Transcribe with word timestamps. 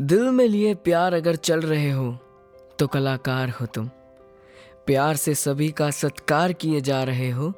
दिल 0.00 0.28
में 0.30 0.46
लिए 0.48 0.74
प्यार 0.74 1.14
अगर 1.14 1.36
चल 1.36 1.60
रहे 1.60 1.90
हो 1.90 2.12
तो 2.78 2.86
कलाकार 2.86 3.50
हो 3.50 3.66
तुम। 3.66 3.88
प्यार 4.86 5.16
से 5.16 5.34
सभी 5.34 5.68
का 5.70 5.90
सत्कार 5.90 6.52
किए 6.52 6.80
जा 6.80 7.02
रहे 7.04 7.28
हो 7.30 7.52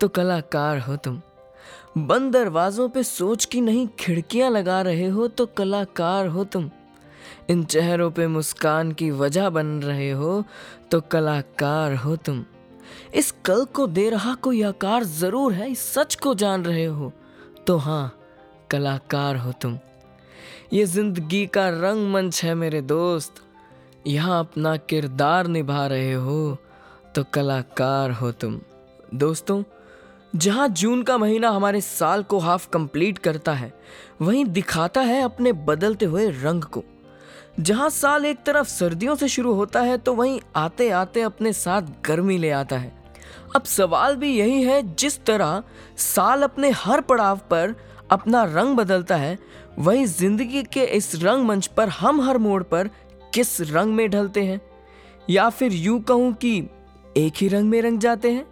तो 0.00 0.08
कलाकार 0.08 0.78
हो 0.78 0.96
तुम। 0.96 1.20
बंद 1.98 2.32
दरवाजों 2.32 2.88
पे 2.88 3.02
सोच 3.02 3.44
की 3.44 3.60
नहीं 3.60 3.86
खिड़कियाँ 3.98 4.50
लगा 4.50 4.80
रहे 4.82 5.08
हो 5.08 5.28
तो 5.28 5.46
कलाकार 5.46 6.26
हो 6.26 6.44
तुम। 6.44 6.70
इन 7.50 7.64
चेहरों 7.64 8.10
पे 8.10 8.26
मुस्कान 8.28 8.92
की 8.92 9.10
वजह 9.12 9.50
बन 9.50 9.78
रहे 9.82 10.10
हो 10.10 10.42
तो 10.90 11.00
कलाकार 11.00 11.94
हो 11.94 12.16
तुम। 12.16 12.44
इस 13.14 13.34
कल 13.44 13.64
को 13.64 13.86
दे 13.86 14.10
रहा 14.10 14.34
कोई 14.34 14.62
आकार 14.62 15.04
ज़रूर 15.04 15.52
है, 15.52 15.70
इस 15.70 15.92
सच 15.94 16.14
को 16.14 16.34
जान 16.34 16.64
रहे 16.64 16.84
हो 16.84 17.12
तो 17.66 17.76
हाँ 17.78 18.14
कलाकार 18.70 19.36
हो 19.36 19.52
तुम। 19.52 19.78
ये 20.72 20.84
ज़िंदगी 20.86 21.44
का 21.46 21.68
रंग 21.70 22.12
मंच 22.12 22.42
है 22.44 22.54
मेरे 22.54 22.80
दोस्त। 22.82 23.42
यहाँ 24.06 24.38
अपना 24.40 24.76
किरदार 24.78 25.46
निभा 25.46 25.86
रहे 25.86 26.12
हो 26.12 26.56
तो 27.14 27.24
कलाकार 27.24 28.10
हो 28.10 28.30
तुम। 28.32 28.60
दोस्तों, 29.14 29.62
जहाँ 30.34 30.68
जून 30.70 31.02
का 31.02 31.16
महीना 31.18 31.50
हमारे 31.50 31.80
साल 31.80 32.22
को 32.22 32.38
हाफ़ 32.38 32.68
कंप्लीट 32.68 33.18
करता 33.18 33.52
है, 33.52 33.72
वहीं 34.22 34.44
दिखाता 34.46 35.00
है 35.02 35.22
अपने 35.22 35.52
बदलते 35.52 36.06
हुए 36.06 36.28
रंग 36.34 36.62
को। 36.64 36.84
जहाँ 37.60 37.88
साल 37.90 38.24
एक 38.26 38.42
तरफ़ 38.46 38.68
सर्दियों 38.68 39.14
से 39.14 39.28
शुरू 39.28 39.52
होता 39.54 39.80
है 39.80 39.98
तो 39.98 40.14
वहीं 40.14 40.40
आते 40.56 40.90
आते 40.92 41.22
अपने 41.22 41.52
साथ 41.52 41.82
गर्मी 42.06 42.38
ले 42.38 42.50
आता 42.52 42.76
है। 42.76 42.92
अब 43.56 43.62
सवाल 43.62 44.16
भी 44.16 44.30
यही 44.30 44.62
है, 44.62 44.82
जिस 44.94 45.24
तरह 45.24 45.62
साल 45.96 46.42
अपने 46.42 46.70
हर 46.72 47.00
पड़ाव 47.00 47.40
पर 47.50 47.74
अपना 48.10 48.42
रंग 48.46 48.76
बदलता 48.76 49.16
है 49.16 49.38
वही 49.78 50.06
ज़िंदगी 50.06 50.62
के 50.62 50.84
इस 50.84 51.14
रंग 51.22 51.44
मंच 51.44 51.66
पर 51.66 51.88
हम 51.88 52.20
हर 52.20 52.38
मोड़ 52.38 52.62
पर 52.62 52.90
किस 53.34 53.60
रंग 53.60 53.94
में 53.94 54.10
ढलते 54.10 54.42
हैं? 54.44 54.60
या 55.30 55.48
फिर 55.50 55.72
यूँ 55.72 56.00
कहूँ 56.02 56.32
कि 56.32 56.68
एक 57.16 57.32
ही 57.36 57.48
रंग 57.48 57.70
में 57.70 57.82
रंग 57.82 57.98
जाते 57.98 58.32
हैं? 58.32 58.46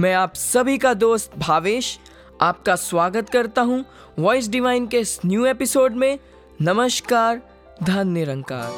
मैं 0.00 0.14
आप 0.14 0.34
सभी 0.34 0.78
का 0.78 0.94
दोस्त 0.94 1.38
भावेश 1.38 1.98
आपका 2.40 2.76
स्वागत 2.76 3.30
करता 3.30 3.62
हूँ 3.62 3.84
वॉइस 4.18 4.48
डिवाइन 4.48 4.86
के 4.86 4.98
इस 4.98 5.18
न्यू 5.26 5.46
एपिसोड 5.46 5.92
में। 5.92 6.18
नमस्कार 6.62 7.40
धन 7.82 8.08
निरंकार 8.08 8.70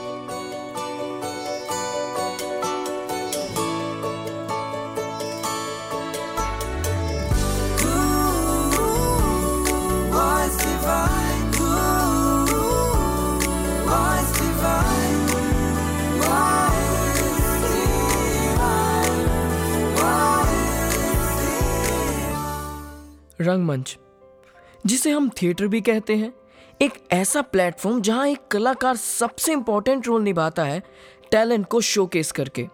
रंगमंच, 23.40 23.96
जिसे 24.86 25.10
हम 25.10 25.28
थिएटर 25.42 25.66
भी 25.66 25.80
कहते 25.80 26.16
हैं। 26.16 26.32
एक 26.80 26.92
ऐसा 27.12 27.42
प्लेटफॉर्म 27.42 28.00
जहाँ 28.00 28.26
एक 28.26 28.46
कलाकार 28.50 28.96
सबसे 28.96 29.52
इंपॉर्टेंट 29.52 30.06
रोल 30.06 30.22
निभाता 30.22 30.64
है 30.64 30.82
टैलेंट 31.30 31.66
को 31.66 31.80
शोकेस 31.80 32.32
करके। 32.32 32.66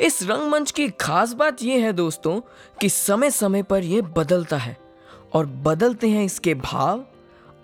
इस 0.00 0.22
रंगमंच 0.22 0.70
की 0.70 0.88
खास 0.90 1.32
बात 1.32 1.62
यह 1.62 1.84
है 1.84 1.92
दोस्तों, 1.92 2.40
कि 2.80 2.88
समय 2.88 3.30
समय 3.30 3.62
पर 3.62 3.84
यह 3.84 4.02
बदलता 4.16 4.56
है, 4.56 4.76
और 5.32 5.46
बदलते 5.46 6.08
हैं 6.08 6.24
इसके 6.24 6.54
भाव 6.54 7.04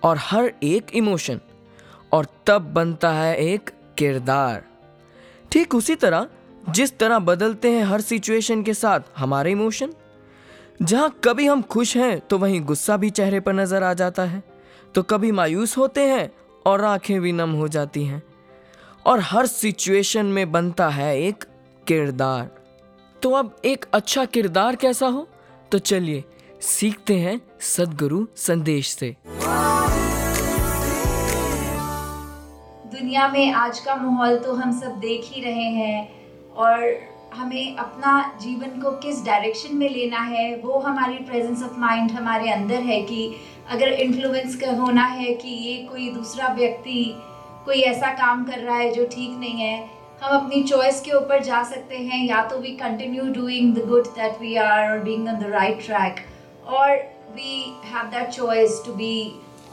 और 0.02 0.16
हर 0.20 0.52
एक 0.62 0.94
इमोशन 0.94 1.40
और 2.12 2.26
तब 2.46 2.72
बनता 2.72 3.12
है 3.12 3.36
एक 3.36 3.70
किरदार। 3.98 4.62
ठीक 5.52 5.74
उसी 5.74 5.94
तरह, 5.94 6.26
जिस 6.70 6.98
तरह 6.98 7.18
बदलते 7.18 7.70
हैं 7.70 7.84
हर 7.84 8.00
सिचुएशन 8.00 8.62
के 8.62 8.74
साथ, 8.74 9.00
हमारे 9.16 9.50
इमोशन 9.50 9.92
जहाँ 10.80 11.10
कभी 11.24 11.46
हम 11.46 11.62
खुश 11.62 11.96
हैं 11.96 12.20
तो 12.20 12.38
वहीं 12.38 12.60
गुस्सा 12.60 12.96
भी 12.96 13.10
चेहरे 13.10 13.40
पर 13.40 13.52
नज़र 13.52 13.82
आ 13.82 13.92
जाता 13.94 14.22
है। 14.22 14.42
तो 14.94 15.02
कभी 15.02 15.30
मायूस 15.32 15.76
होते 15.78 16.00
हैं 16.00 16.30
और 16.66 16.84
आँखें 16.84 17.20
भी 17.20 17.32
नम 17.32 17.50
हो 17.50 17.68
जाती 17.68 18.04
हैं। 18.04 18.22
और 19.06 19.20
हर 19.20 19.46
सिचुएशन 19.46 20.26
में 20.26 20.50
बनता 20.52 20.88
है 20.88 21.20
एक 21.20 21.44
किरदार। 21.86 22.50
तो 23.22 23.30
अब 23.30 23.56
एक 23.64 23.84
अच्छा 23.94 24.24
किरदार 24.24 24.76
कैसा 24.76 25.06
हो? 25.06 25.26
तो 25.72 25.78
चलिए, 25.78 26.24
सीखते 26.60 27.18
हैं 27.18 27.40
सदगुरु 27.60 28.26
संदेश 28.36 28.88
से। 28.88 29.16
दुनिया 32.92 33.28
में 33.28 33.52
आज 33.52 33.78
का 33.78 33.94
माहौल 33.96 34.36
तो 34.38 34.54
हम 34.54 34.80
सब 34.80 34.98
देख 34.98 35.20
ही 35.24 35.42
रहे 35.42 35.68
हैं 35.70 36.50
और 36.50 36.78
हमें 37.34 37.76
अपना 37.76 38.12
जीवन 38.42 38.80
को 38.80 38.90
किस 38.98 39.24
डायरेक्शन 39.24 39.76
में 39.76 39.88
लेना 39.88 40.20
है, 40.20 40.54
वो 40.56 40.78
हमारी 40.80 41.14
प्रेजेंस 41.24 41.62
ऑफ़ 41.62 41.78
माइंड 41.80 42.10
हमारे 42.10 42.50
अंदर 42.52 42.80
है 42.82 43.00
कि 43.02 43.34
अगर 43.70 43.92
इन्फ्लुएंस 43.94 44.58
होना 44.78 45.04
है 45.04 45.34
कि 45.34 45.48
ये 45.48 45.76
कोई 45.84 46.10
दूसरा 46.10 46.48
व्यक्ति 46.54 47.04
कोई 47.64 47.80
ऐसा 47.82 48.12
काम 48.14 48.44
कर 48.44 48.58
रहा 48.58 48.76
है 48.76 48.90
जो 48.94 49.06
ठीक 49.06 49.38
नहीं 49.38 49.60
है, 49.60 49.76
हम 50.22 50.36
अपनी 50.36 50.62
चॉइस 50.62 51.00
के 51.00 51.12
ऊपर 51.16 51.42
जा 51.44 51.62
सकते 51.64 51.96
हैं, 51.96 52.24
या 52.26 52.42
तो 52.46 52.58
we 52.58 52.76
continue 52.76 53.24
doing 53.34 53.74
the 53.74 53.86
good 53.88 54.06
that 54.16 54.40
we 54.40 54.54
are 54.58 54.90
और 54.90 54.98
being 55.04 55.28
on 55.28 55.38
the 55.38 55.50
right 55.52 55.84
track 55.86 56.24
और 56.68 56.96
we 57.34 57.60
have 57.84 58.10
that 58.10 58.30
choice 58.30 58.82
to 58.86 58.94
be 58.94 59.14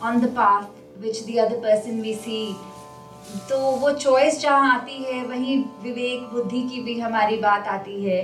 on 0.03 0.19
the 0.21 0.33
path 0.35 1.01
which 1.01 1.23
the 1.25 1.37
other 1.39 1.59
person 1.59 2.01
we 2.01 2.13
see 2.15 2.41
तो 3.49 3.57
वो 3.79 3.91
चॉइस 3.93 4.39
जहाँ 4.41 4.73
आती 4.73 5.03
है, 5.03 5.23
वहीं 5.25 5.57
विवेक 5.83 6.21
बुद्धि 6.33 6.61
की 6.69 6.81
भी 6.83 6.99
हमारी 6.99 7.37
बात 7.37 7.67
आती 7.67 8.03
है 8.03 8.21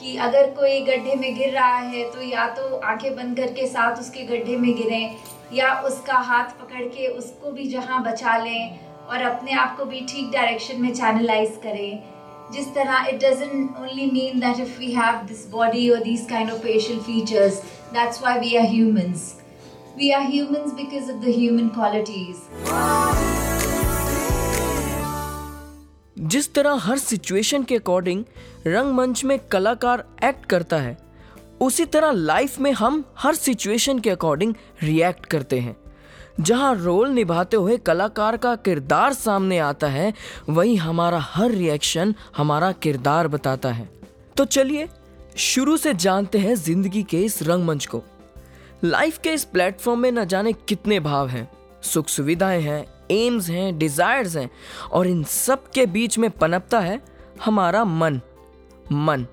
कि 0.00 0.16
अगर 0.18 0.50
कोई 0.50 0.80
गड्ढे 0.84 1.14
में 1.16 1.34
गिर 1.36 1.52
रहा 1.52 1.76
है 1.76 2.02
तो 2.12 2.22
या 2.22 2.46
तो 2.54 2.76
आँखें 2.76 3.14
बंद 3.16 3.36
करके 3.36 3.66
साथ 3.66 4.00
उसके 4.00 4.24
गड्ढे 4.26 4.56
में 4.56 4.72
गिरें, 4.76 5.16
या 5.54 5.72
उसका 5.86 6.18
हाथ 6.30 6.50
पकड़ 6.60 6.84
के 6.86 7.06
उसको 7.08 7.50
भी 7.52 7.66
जहाँ 7.68 8.02
बचा 8.04 8.36
लें 8.36 8.78
और 9.08 9.22
अपने 9.22 9.52
आप 9.54 9.76
को 9.76 9.84
भी 9.84 10.00
ठीक 10.08 10.30
डायरेक्शन 10.32 10.80
में 10.82 10.92
चैनलाइज 10.94 11.58
करें। 11.62 12.02
जिस 12.52 12.74
तरह 12.74 13.06
it 13.08 13.24
doesn't 13.24 13.76
only 13.80 14.10
mean 14.10 14.40
that 14.40 14.60
if 14.60 14.78
we 14.78 14.92
have 14.92 15.26
this 15.26 15.48
body 15.50 15.88
और 15.90 16.02
this 16.04 16.28
kind 16.30 16.50
of 16.50 16.62
facial 16.62 17.00
features 17.00 17.62
that's 17.92 18.22
why 18.22 18.38
we 18.40 18.56
are 18.56 18.66
humans 18.70 19.34
we 19.98 20.10
are 20.10 20.26
humans 20.30 20.72
because 20.74 21.10
of 21.12 21.24
the 21.24 21.34
human 21.38 21.68
qualities 21.74 23.31
जिस 26.22 26.54
तरह 26.54 26.74
हर 26.74 26.98
सिचुएशन 26.98 27.62
के 27.62 27.76
according 27.76 28.24
रंगमंच 28.66 29.24
में 29.24 29.38
कलाकार 29.38 30.04
एक्ट 30.24 30.46
करता 30.46 30.76
है, 30.76 30.96
उसी 31.60 31.84
तरह 31.84 32.10
लाइफ 32.10 32.58
में 32.60 32.72
हम 32.72 33.04
हर 33.18 33.34
सिचुएशन 33.34 33.98
के 33.98 34.10
अकॉर्डिंग 34.10 34.54
रिएक्ट 34.82 35.26
करते 35.26 35.58
हैं। 35.60 35.76
जहाँ 36.40 36.74
रोल 36.74 37.08
निभाते 37.08 37.56
हुए 37.56 37.76
कलाकार 37.76 38.36
का 38.36 38.54
किरदार 38.56 39.12
सामने 39.12 39.58
आता 39.58 39.86
है, 39.86 40.12
वही 40.48 40.76
हमारा 40.76 41.18
हर 41.18 41.50
रिएक्शन 41.50 42.14
हमारा 42.36 42.72
किरदार 42.72 43.28
बताता 43.28 43.72
है। 43.72 43.88
तो 44.36 44.44
चलिए, 44.44 44.88
शुरू 45.36 45.76
से 45.76 45.94
जानते 45.94 46.38
हैं 46.38 46.54
ज़िंदगी 46.54 47.02
के 47.02 47.22
इस 47.22 47.42
रंगमंच 47.42 47.86
को। 47.86 48.02
लाइफ 48.84 49.18
के 49.18 49.30
इस 49.30 49.44
प्लेटफॉर्म 49.44 50.00
में 50.00 50.12
न 50.12 50.24
जाने 50.24 50.52
कितने 50.52 51.00
भाव 51.00 51.28
हैं। 51.28 51.48
सुख 51.82 52.08
सुविधाएँ 52.08 52.62
हैं 52.62 52.84
एम्स 53.12 53.48
हैं 53.50 53.78
डिजायर्स 53.78 54.36
हैं, 54.36 54.50
और 54.92 55.06
इन 55.06 55.22
सब 55.24 55.70
के 55.70 55.86
बीच 55.86 56.18
में 56.18 56.30
पनपता 56.30 56.80
है 56.80 57.00
हमारा 57.44 57.84
मन। 57.84 58.20
मन। 58.92 59.26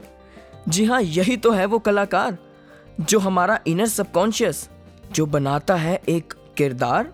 जी 0.67 0.85
हाँ 0.85 1.01
यही 1.01 1.37
तो 1.37 1.51
है 1.51 1.65
वो 1.65 1.79
कलाकार, 1.79 2.37
जो 3.01 3.19
हमारा 3.19 3.59
इनर 3.67 3.87
सबकॉन्शियस 3.87 4.69
जो 5.11 5.25
बनाता 5.25 5.75
है 5.75 6.01
एक 6.09 6.33
किरदार, 6.57 7.13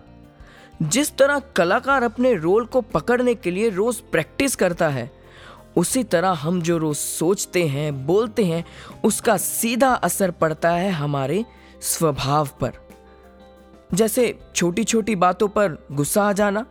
जिस 0.82 1.16
तरह 1.16 1.38
कलाकार 1.56 2.02
अपने 2.02 2.34
रोल 2.34 2.64
को 2.64 2.80
पकड़ने 2.80 3.34
के 3.34 3.50
लिए 3.50 3.68
रोज 3.70 4.00
प्रैक्टिस 4.12 4.56
करता 4.56 4.88
है, 4.88 5.10
उसी 5.76 6.02
तरह 6.04 6.30
हम 6.30 6.60
जो 6.62 6.78
रोज 6.78 6.96
सोचते 6.96 7.66
हैं, 7.68 8.06
बोलते 8.06 8.44
हैं, 8.44 8.64
उसका 9.04 9.36
सीधा 9.36 9.92
असर 9.94 10.30
पड़ता 10.30 10.70
है 10.70 10.90
हमारे 10.90 11.44
स्वभाव 11.82 12.48
पर। 12.60 12.85
जैसे 13.94 14.38
छोटी 14.54 14.84
छोटी 14.84 15.16
बातों 15.16 15.48
पर 15.48 15.86
गुस्सा 15.92 16.22
आ 16.22 16.32
जाना, 16.32 16.66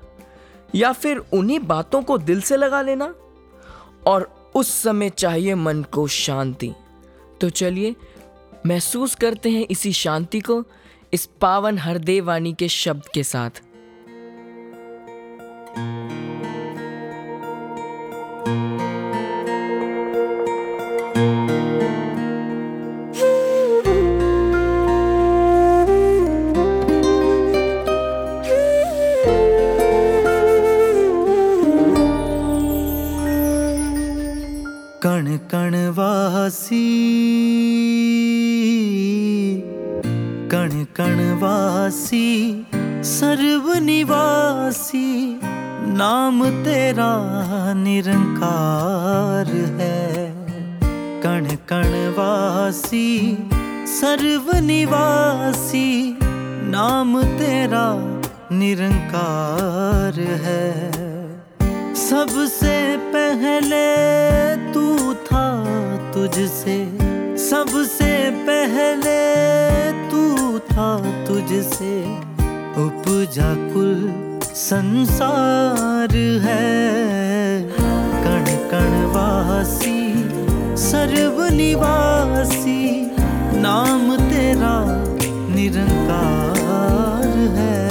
या 0.76 0.92
फिर 0.94 1.18
उन्हीं 1.18 1.60
बातों 1.60 2.02
को 2.04 2.18
दिल 2.18 2.42
से 2.42 2.58
लगा 2.58 2.82
लेना, 2.82 3.16
और 4.08 4.52
उस 4.56 4.68
समय 4.68 5.10
चाहिए 5.10 5.56
मन 5.56 5.84
को 5.84 6.08
शांति। 6.08 6.74
तो 7.42 7.50
चलिए, 7.50 7.96
महसूस 8.66 9.16
करते 9.16 9.50
हैं 9.50 9.68
इसी 9.72 9.94
शांति 9.94 10.40
को, 10.40 10.64
इस 11.14 11.26
पावन 11.42 11.78
हरदेव 11.78 12.26
वाणी 12.26 12.54
के 12.54 12.68
शब्द 12.68 13.04
के 13.14 13.24
साथ। 13.24 13.62
कण 35.08 35.76
वासी 35.90 36.86
कण 40.52 40.84
कण 40.96 41.40
वासी 41.42 42.66
सर्व 43.04 43.74
निवासी, 43.74 45.40
नाम 45.88 46.44
तेरा 46.44 47.12
निरंकार 47.76 49.48
है। 49.82 50.34
कण 51.22 51.46
कण 51.46 52.14
वासी 52.18 53.38
सर्व 53.88 54.58
निवासी, 54.58 56.18
नाम 56.68 57.22
तेरा 57.22 58.20
निरंकार 58.52 60.20
है। 60.20 60.95
सबसे 62.16 62.98
पहले 62.98 63.88
तू 64.74 65.14
था 65.14 65.48
तुझसे। 66.14 66.98
सबसे 67.38 68.30
पहले 68.32 69.20
तू 70.10 70.24
था 70.60 70.98
तुझसे। 71.26 72.18
उपजा 72.78 73.56
कुल 73.74 74.14
संसार 74.46 76.16
है। 76.44 76.84
कण 78.24 78.46
कण 78.72 79.06
वासी 79.06 80.30
सर्व 80.78 81.56
निवासी 81.56 83.12
नाम 83.62 84.16
तेरा 84.16 84.86
निरंकार 85.56 87.38
है। 87.58 87.85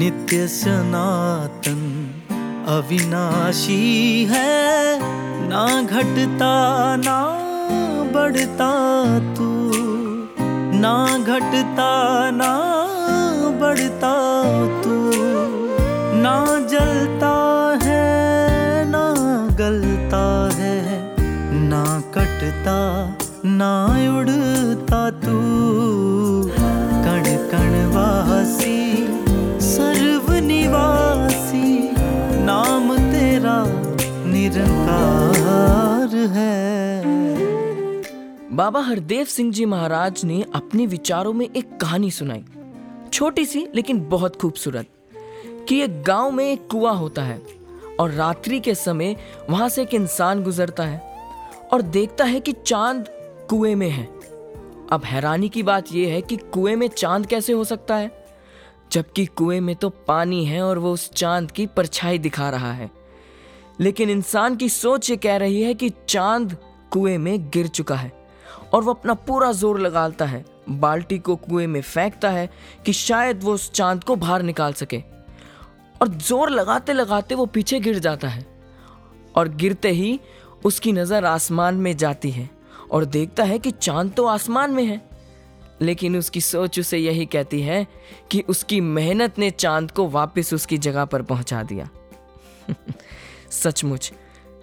नित्य 0.00 0.48
सनातन 0.48 2.10
अविनाशी 2.68 4.24
है, 4.30 5.00
ना 5.48 5.82
घटता, 5.82 6.52
ना 6.96 7.18
बढ़ता 8.12 8.70
तू। 9.34 9.70
ना 10.78 11.18
घटता, 11.18 11.90
ना 12.30 12.52
बढ़ता 13.60 14.14
तू। 14.82 15.10
ना 16.16 16.46
जलता 16.68 17.34
है, 17.82 18.08
ना 18.90 19.04
गलता 19.54 20.50
है, 20.54 21.14
ना 21.68 22.02
कटता, 22.14 22.78
ना 23.44 23.86
उड़ता 24.18 24.39
है। 36.28 37.02
बाबा 38.52 38.80
हरदेव 38.80 39.24
सिंह 39.24 39.52
जी 39.52 39.64
महाराज 39.64 40.24
ने 40.24 40.44
अपने 40.54 40.86
विचारों 40.86 41.32
में 41.32 41.46
एक 41.46 41.76
कहानी 41.80 42.10
सुनाई। 42.10 42.44
छोटी 43.12 43.44
सी 43.44 43.66
लेकिन 43.74 44.00
बहुत 44.08 44.36
खूबसूरत, 44.36 44.86
कि 45.68 45.80
एक 45.80 46.02
गाँव 46.02 46.30
में 46.30 46.44
एक 46.44 46.66
कुआँ 46.70 46.94
होता 46.94 47.22
है 47.22 47.40
और 48.00 48.10
रात्रि 48.10 48.60
के 48.60 48.74
समय 48.74 49.16
वहाँ 49.50 49.68
से 49.68 49.82
एक 49.82 49.94
इंसान 49.94 50.42
गुजरता 50.42 50.84
है 50.84 51.00
और 51.72 51.82
देखता 51.82 52.24
है 52.24 52.40
कि 52.40 52.52
चाँद 52.66 53.04
कुएँ 53.50 53.74
में 53.74 53.90
है। 53.90 54.04
अब 54.92 55.02
हैरानी 55.04 55.48
की 55.48 55.62
बात 55.62 55.92
यह 55.92 56.12
है 56.12 56.20
कि 56.22 56.36
कुएँ 56.36 56.76
में 56.76 56.88
चाँद 56.88 57.26
कैसे 57.26 57.52
हो 57.52 57.64
सकता 57.64 57.96
है, 57.96 58.10
जबकि 58.92 59.26
कुएँ 59.26 59.60
में 59.60 59.74
तो 59.76 59.88
पानी 60.08 60.44
है 60.44 60.62
और 60.62 60.78
वो 60.78 60.92
उस 60.92 61.10
चाँद 61.10 61.50
की 61.50 61.66
परछाई 61.66 62.18
दिखा 62.18 62.50
रहा 62.50 62.72
है। 62.72 62.90
लेकिन 63.80 64.10
इंसान 64.10 64.56
की 64.56 64.68
सोच 64.68 65.10
ये 65.10 65.16
कह 65.16 65.36
रही 65.36 65.60
है 65.62 65.74
कि 65.74 65.90
चाँद 66.08 66.56
कुएँ 66.90 67.16
में 67.18 67.48
गिर 67.50 67.66
चुका 67.66 67.94
है 67.94 68.12
और 68.72 68.82
वो 68.82 68.92
अपना 68.92 69.14
पूरा 69.14 69.50
ज़ोर 69.52 69.80
लगाता 69.80 70.24
है। 70.24 70.44
बाल्टी 70.70 71.18
को 71.18 71.36
कुएँ 71.36 71.66
में 71.66 71.80
फेंकता 71.82 72.30
है 72.30 72.48
कि 72.86 72.92
शायद 72.92 73.42
वो 73.42 73.52
उस 73.52 73.70
चाँद 73.72 74.04
को 74.04 74.16
बाहर 74.16 74.42
निकाल 74.42 74.72
सके। 74.72 75.02
और 76.02 76.08
ज़ोर 76.08 76.50
लगाते 76.50 76.92
लगाते 76.92 77.34
वो 77.34 77.46
पीछे 77.46 77.80
गिर 77.80 77.98
जाता 77.98 78.28
है 78.28 78.46
और 79.36 79.48
गिरते 79.48 79.90
ही 79.90 80.18
उसकी 80.64 80.92
नज़र 80.92 81.24
आसमान 81.24 81.74
में 81.74 81.96
जाती 81.96 82.30
है 82.30 82.48
और 82.90 83.04
देखता 83.04 83.44
है 83.44 83.58
कि 83.58 83.70
चाँद 83.70 84.12
तो 84.12 84.24
आसमान 84.26 84.70
में 84.70 84.84
है। 84.84 85.00
लेकिन 85.82 86.16
उसकी 86.16 86.40
सोच 86.40 86.78
उसे 86.80 86.98
यही 86.98 87.26
कहती 87.26 87.60
है 87.62 87.86
कि 88.30 88.40
उसकी 88.48 88.80
मेहनत 88.80 89.38
ने 89.38 89.50
चाँद 89.50 89.90
को 89.90 90.08
वापस 90.08 90.52
उसकी 90.54 90.78
जगह 90.78 91.04
पर 91.04 91.22
पहुँचा 91.22 91.62
दिया। 91.62 91.88
सचमुच 93.50 94.12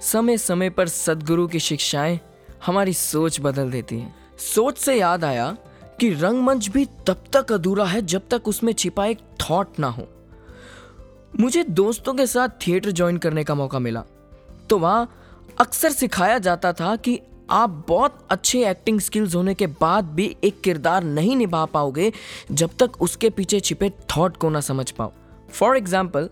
समय 0.02 0.38
समय 0.38 0.70
पर 0.70 0.88
सदगुरु 0.88 1.48
की 1.48 1.60
शिक्षाएँ 1.60 2.20
हमारी 2.66 2.94
सोच 2.94 3.40
बदल 3.42 3.72
देती 3.72 4.00
हैं। 4.00 4.16
सोच 4.38 4.78
से 4.78 4.96
याद 4.96 5.24
आया 5.24 5.56
कि 6.00 6.10
रंगमंच 6.10 6.68
भी 6.68 6.86
तब 7.08 7.24
तक 7.34 7.52
अधूरा 7.52 7.86
है 7.86 8.02
जब 8.02 8.28
तक 8.32 8.48
उसमें 8.48 8.74
छिपा 8.74 9.06
एक 9.06 9.20
थॉट 9.42 9.80
ना 9.80 9.88
हो। 9.88 10.08
मुझे 11.40 11.64
दोस्तों 11.64 12.14
के 12.14 12.28
साथ 12.28 12.50
थिएटर 12.68 12.92
ज्वाइन 12.92 13.18
करने 13.18 13.44
का 13.44 13.56
मौका 13.56 13.80
मिला। 13.80 14.04
तो 14.70 14.78
वहाँ 14.78 15.10
अक्सर 15.60 15.92
सिखाया 15.92 16.38
जाता 16.40 16.74
था 16.74 16.96
कि 16.96 17.20
आप 17.50 17.86
बहुत 17.88 18.18
अच्छे 18.30 18.66
एक्टिंग 18.70 19.00
स्किल्स 19.00 19.36
होने 19.36 19.54
के 19.54 19.68
बाद 19.82 20.06
भी 20.06 20.36
एक 20.44 20.60
किरदार 20.62 21.04
नहीं 21.04 21.36
निभा 21.36 21.64
पाओगे 21.66 22.12
जब 22.52 22.70
तक 22.80 23.02
उसके 23.02 23.30
पीछे 23.30 23.60
छिपे 23.60 23.90
थॉट 23.90 24.38
को 24.38 24.50
ना 24.50 24.62
समझ 24.62 24.90
पाओ। 24.92 25.12
फॉर 25.50 25.78
एग्ज़ाम्पल 25.78 26.30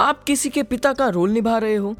आप 0.00 0.24
किसी 0.24 0.48
के 0.50 0.62
पिता 0.62 0.92
का 0.92 1.08
रोल 1.08 1.30
निभा 1.30 1.58
रहे 1.58 1.74
हो 1.74 1.94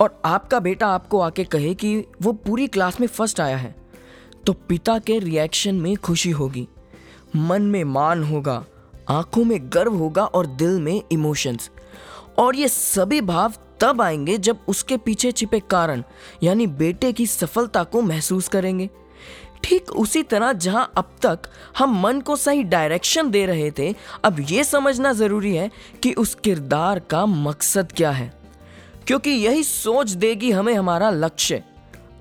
और 0.00 0.22
आपका 0.24 0.60
बेटा 0.60 0.86
आपको 0.86 1.20
आके 1.20 1.44
कहे 1.44 1.74
कि 1.74 2.04
वो 2.22 2.32
पूरी 2.32 2.66
क्लास 2.66 3.00
में 3.00 3.06
फ़र्स्ट 3.08 3.40
आया 3.40 3.56
है 3.56 3.74
तो 4.46 4.52
पिता 4.52 4.98
के 4.98 5.18
रिएक्शन 5.18 5.74
में 5.74 5.96
खुशी 5.96 6.30
होगी, 6.30 6.68
मन 7.36 7.62
में 7.62 7.84
मान 7.84 8.22
होगा, 8.24 8.64
आँखों 9.08 9.44
में 9.44 9.58
गर्व 9.64 9.94
होगा 9.94 10.24
और 10.24 10.46
दिल 10.46 10.80
में 10.80 11.02
इमोशंस 11.12 11.70
और 12.38 12.56
ये 12.56 12.68
सभी 12.68 13.20
भाव 13.20 13.52
तब 13.80 14.02
आएँगे 14.02 14.38
जब 14.38 14.58
उसके 14.68 14.96
पीछे 14.96 15.32
छिपे 15.32 15.60
कारण, 15.60 16.02
यानी 16.42 16.66
बेटे 16.66 17.12
की 17.12 17.26
सफलता 17.26 17.84
को 17.84 18.02
महसूस 18.02 18.48
करेंगे। 18.48 18.90
ठीक 19.64 19.90
उसी 19.90 20.22
तरह 20.22 20.52
जहाँ 20.52 20.90
अब 20.96 21.10
तक 21.22 21.38
हम 21.78 22.00
मन 22.02 22.20
को 22.20 22.36
सही 22.36 22.62
डायरेक्शन 22.62 23.30
दे 23.30 23.44
रहे 23.46 23.70
थे, 23.70 23.94
अब 24.24 24.36
ये 24.50 24.64
समझना 24.64 25.12
ज़रूरी 25.12 25.54
है 25.56 25.70
कि 26.02 26.12
उस 26.12 26.34
किरदार 26.34 26.98
का 26.98 27.24
मकसद 27.26 27.92
क्या 27.92 28.10
है। 28.10 28.32
क्योंकि 29.06 29.30
यही 29.30 29.62
सोच 29.64 30.10
देगी 30.10 30.50
हमें 30.50 30.74
हमारा 30.74 31.10
लक्ष्य, 31.10 31.62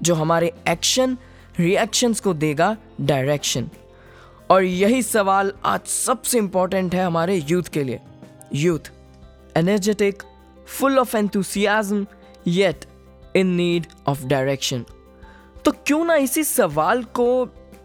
जो 0.01 0.15
हमारे 0.15 0.53
एक्शन 0.69 1.17
रिएक्शंस 1.59 2.19
को 2.19 2.33
देगा 2.33 2.75
डायरेक्शन 3.01 3.69
और 4.49 4.63
यही 4.63 5.01
सवाल 5.03 5.51
आज 5.65 5.81
सबसे 5.81 6.37
इंपॉर्टेंट 6.37 6.95
है 6.95 7.05
हमारे 7.05 7.35
यूथ 7.49 7.63
के 7.63 7.83
लिए। 7.83 7.99
Youth 8.53 8.91
energetic 9.57 10.23
full 10.67 10.99
of 10.99 11.17
enthusiasm 11.17 12.05
yet 12.47 12.85
in 13.35 13.47
need 13.47 13.85
of 14.07 14.25
direction 14.25 14.85
तो 15.65 15.71
क्यों 15.87 16.03
ना 16.05 16.15
इसी 16.15 16.43
सवाल 16.43 17.03
को 17.19 17.27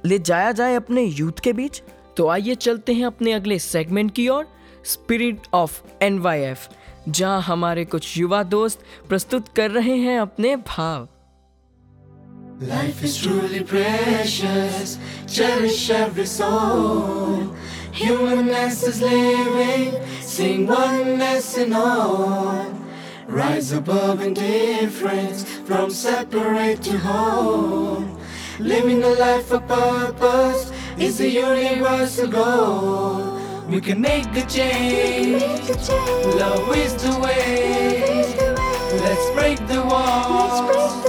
ले 0.05 0.19
जाया 0.19 0.53
जाए 0.53 0.75
अपने 0.75 1.03
यूथ 1.03 1.41
के 1.45 1.53
बीच 1.53 1.83
तो 2.17 2.29
आइए 2.29 2.55
चलते 2.55 2.93
हैं 2.95 3.07
अपने 3.07 3.33
अगले 3.33 3.59
सेगमेंट 3.59 4.15
की 4.15 4.29
ओर 4.29 4.47
spirit 4.85 5.47
of 5.55 5.81
N 6.03 6.19
Y 6.19 6.41
F 6.43 6.69
जहाँ 7.09 7.41
हमारे 7.43 7.85
कुछ 7.85 8.17
युवा 8.19 8.43
दोस्त 8.55 8.81
प्रस्तुत 9.09 9.49
कर 9.57 9.71
रहे 9.71 9.97
हैं 9.97 10.19
अपने 10.21 10.57
भाव. 10.57 11.09
Humanness 17.97 18.83
is 18.83 19.01
living, 19.03 19.95
sing 20.23 20.67
oneness 20.67 21.57
in 21.57 21.73
all. 21.73 22.86
Rise 23.29 23.73
above 23.73 24.21
indifference, 24.23 25.43
from 25.67 25.91
separate 25.91 26.81
to 26.85 26.97
whole. 26.97 28.07
Living 28.61 29.03
a 29.03 29.09
life 29.09 29.51
of 29.51 29.67
purpose 29.67 30.71
is 30.97 31.19
the 31.19 31.29
universal 31.29 32.29
goal. 32.29 33.41
We 33.69 33.81
can 33.81 34.01
make 34.01 34.33
the 34.33 34.43
change, 34.43 35.43
love 36.37 36.77
is 36.77 36.95
the 37.03 37.19
way. 37.19 38.37
Let's 39.01 39.31
break 39.35 39.59
the 39.67 39.83
walls 39.83 41.05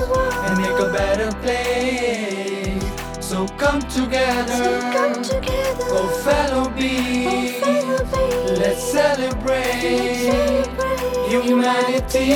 and 0.49 0.59
make 0.59 0.79
a 0.79 0.91
better 0.91 1.31
place. 1.43 2.83
So 3.23 3.47
come 3.59 3.81
together, 3.81 4.81
oh, 4.91 5.89
oh 5.91 6.09
fellow 6.23 6.69
beings, 6.69 7.61
let's 8.57 8.81
celebrate 8.91 10.76
humanity. 11.29 12.33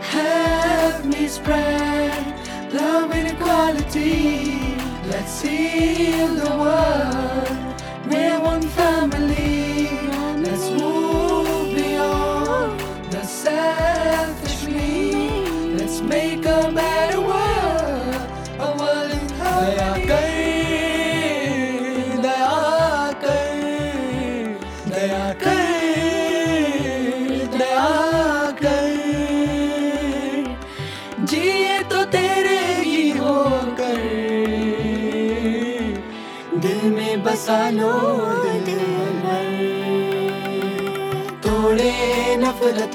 Help 0.00 1.04
me 1.04 1.28
spread 1.28 2.24
love 2.72 3.10
and 3.12 3.38
unity. 3.38 4.60
Let's 5.06 5.40
heal 5.40 6.34
the 6.34 6.50
world. 6.62 7.58
We're 8.10 8.40
one 8.40 8.62
family. 8.62 9.88
Let's 10.44 10.70
move 10.70 11.74
beyond 11.74 12.80
the 13.10 13.22
selfish 13.22 14.66
me. 14.66 15.74
Let's 15.76 16.00
make 16.00 16.44
a 16.44 16.70
better 16.72 16.87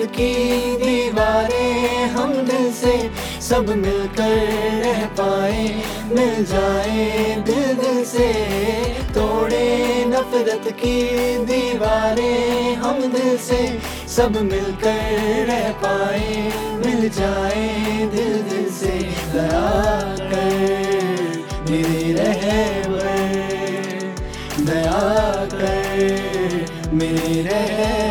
की 0.06 0.34
दीवारें 0.78 2.06
हम 2.06 2.34
दिल 2.34 2.72
से 2.74 2.94
सब 3.42 3.70
मिलकर 3.70 4.36
रह 4.82 5.06
पाए, 5.20 5.64
मिल 6.10 6.44
जाए 6.46 7.36
दिल 7.46 7.74
दिल 7.74 8.04
से। 8.06 8.28
तोड़े 9.14 10.06
नफरत 10.08 10.72
की 10.72 10.98
दीवारें 11.46 12.76
हम 12.76 13.02
दिल 13.02 13.38
से 13.38 13.62
सब 14.08 14.38
मिलकर 14.42 15.46
रह 15.46 15.72
पाए, 15.84 16.52
मिल 16.86 17.10
जाए 17.10 17.68
दिल 18.16 18.42
दिल 18.44 18.70
से। 18.72 19.00
दया 19.34 20.16
कर 20.22 21.44
मेरे 21.70 22.32
दया 24.60 25.02
कर 25.54 26.92
मेरे 26.94 27.42
रहबर। 27.42 28.03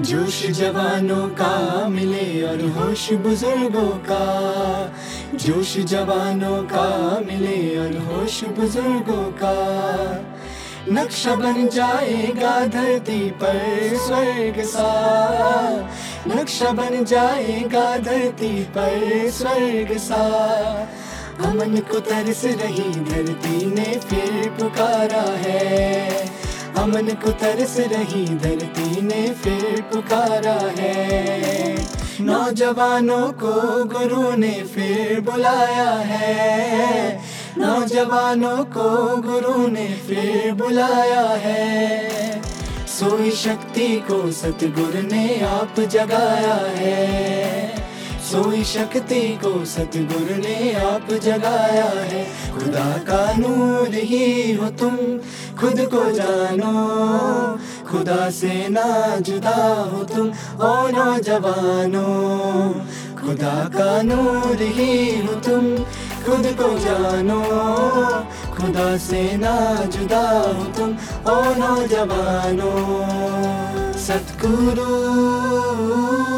जोश 0.00 0.46
जवानों 0.46 1.28
का 1.28 1.88
मिले 1.88 2.42
और 2.42 2.60
होश 2.70 3.12
बुज़ुर्गों 3.12 3.88
का। 3.88 4.92
जोश 5.34 5.76
जवानों 5.76 6.62
का 6.62 7.20
मिले 7.20 7.78
और 7.78 7.98
होश 7.98 8.44
बुज़ुर्गों 8.44 9.32
का। 9.32 9.54
नक्शा 10.92 11.34
बन 11.34 11.68
जाएगा 11.68 12.66
धरती 12.66 13.30
पर 13.30 13.96
स्वर्ग 13.96 14.64
सा। 14.64 14.90
नक्शा 16.28 16.70
बन 16.70 17.04
जाएगा 17.04 17.96
धरती 17.96 18.62
पर 18.62 19.30
स्वर्ग 19.30 19.96
सा। 19.98 20.24
अमन 21.44 21.76
को 21.76 22.00
तरस 22.00 22.44
रही 22.44 22.90
धरती 23.00 23.66
ने 23.66 23.98
फिर 23.98 24.50
पुकारा 24.50 25.24
है। 25.38 26.35
अमन 26.78 27.08
को 27.24 27.30
तरस 27.30 27.76
रही 27.78 28.26
धरती 28.26 29.00
ने 29.00 29.30
फिर 29.30 29.84
पुकारा 29.92 30.60
है। 30.78 31.86
नौजवानों 32.20 33.32
को 33.32 33.84
गुरु 33.84 34.36
ने 34.36 34.50
फिर 34.50 35.20
बुलाया 35.20 35.90
है। 35.90 37.20
नौजवानों 37.58 38.64
को 38.64 39.16
गुरु 39.16 39.66
ने 39.66 39.86
फिर 39.86 40.52
बुलाया 40.52 41.28
है। 41.28 42.42
सोई 42.86 43.30
शक्ति 43.30 43.96
को 43.96 44.32
सतगुरु 44.32 45.02
ने 45.02 45.40
आप 45.40 45.80
जगाया 45.80 46.54
है। 46.54 47.65
सोई 48.26 48.64
शक्ति 48.64 49.40
को 49.44 49.64
सतगुरु 49.64 50.36
ने 50.36 50.72
आप 50.72 51.12
जगाया 51.12 51.84
है। 51.84 52.26
खुदा 52.58 52.80
का 52.80 53.36
नूर 53.36 53.88
ही 53.88 54.54
हो 54.54 54.70
तुम, 54.70 54.96
खुद 55.60 55.80
को 55.80 56.10
जानो। 56.10 57.58
खुदा 57.90 58.30
से 58.30 58.68
ना 58.68 59.16
जुदा 59.16 59.88
हो 59.92 60.04
तुम, 60.04 60.32
ओ 60.62 60.88
नौजवानों। 60.88 62.72
खुदा 63.22 63.48
का 63.48 64.02
नूर 64.02 64.62
ही 64.62 65.26
हो 65.26 65.34
तुम, 65.34 65.84
खुद 66.24 66.56
को 66.60 66.78
जानो। 66.78 67.44
खुदा 68.54 68.96
से 68.96 69.36
ना 69.36 69.84
जुदा 69.84 70.30
हो 70.30 70.52
तुम, 70.52 70.96
ओ 71.32 71.54
नौजवानों। 71.54 73.92
सतगुरु। 73.92 76.35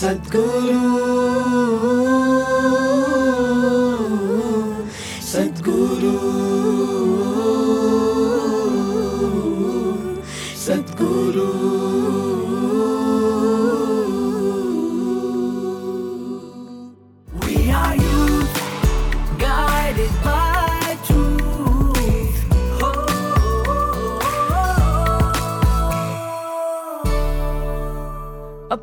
सद्गुरु। 0.00 1.25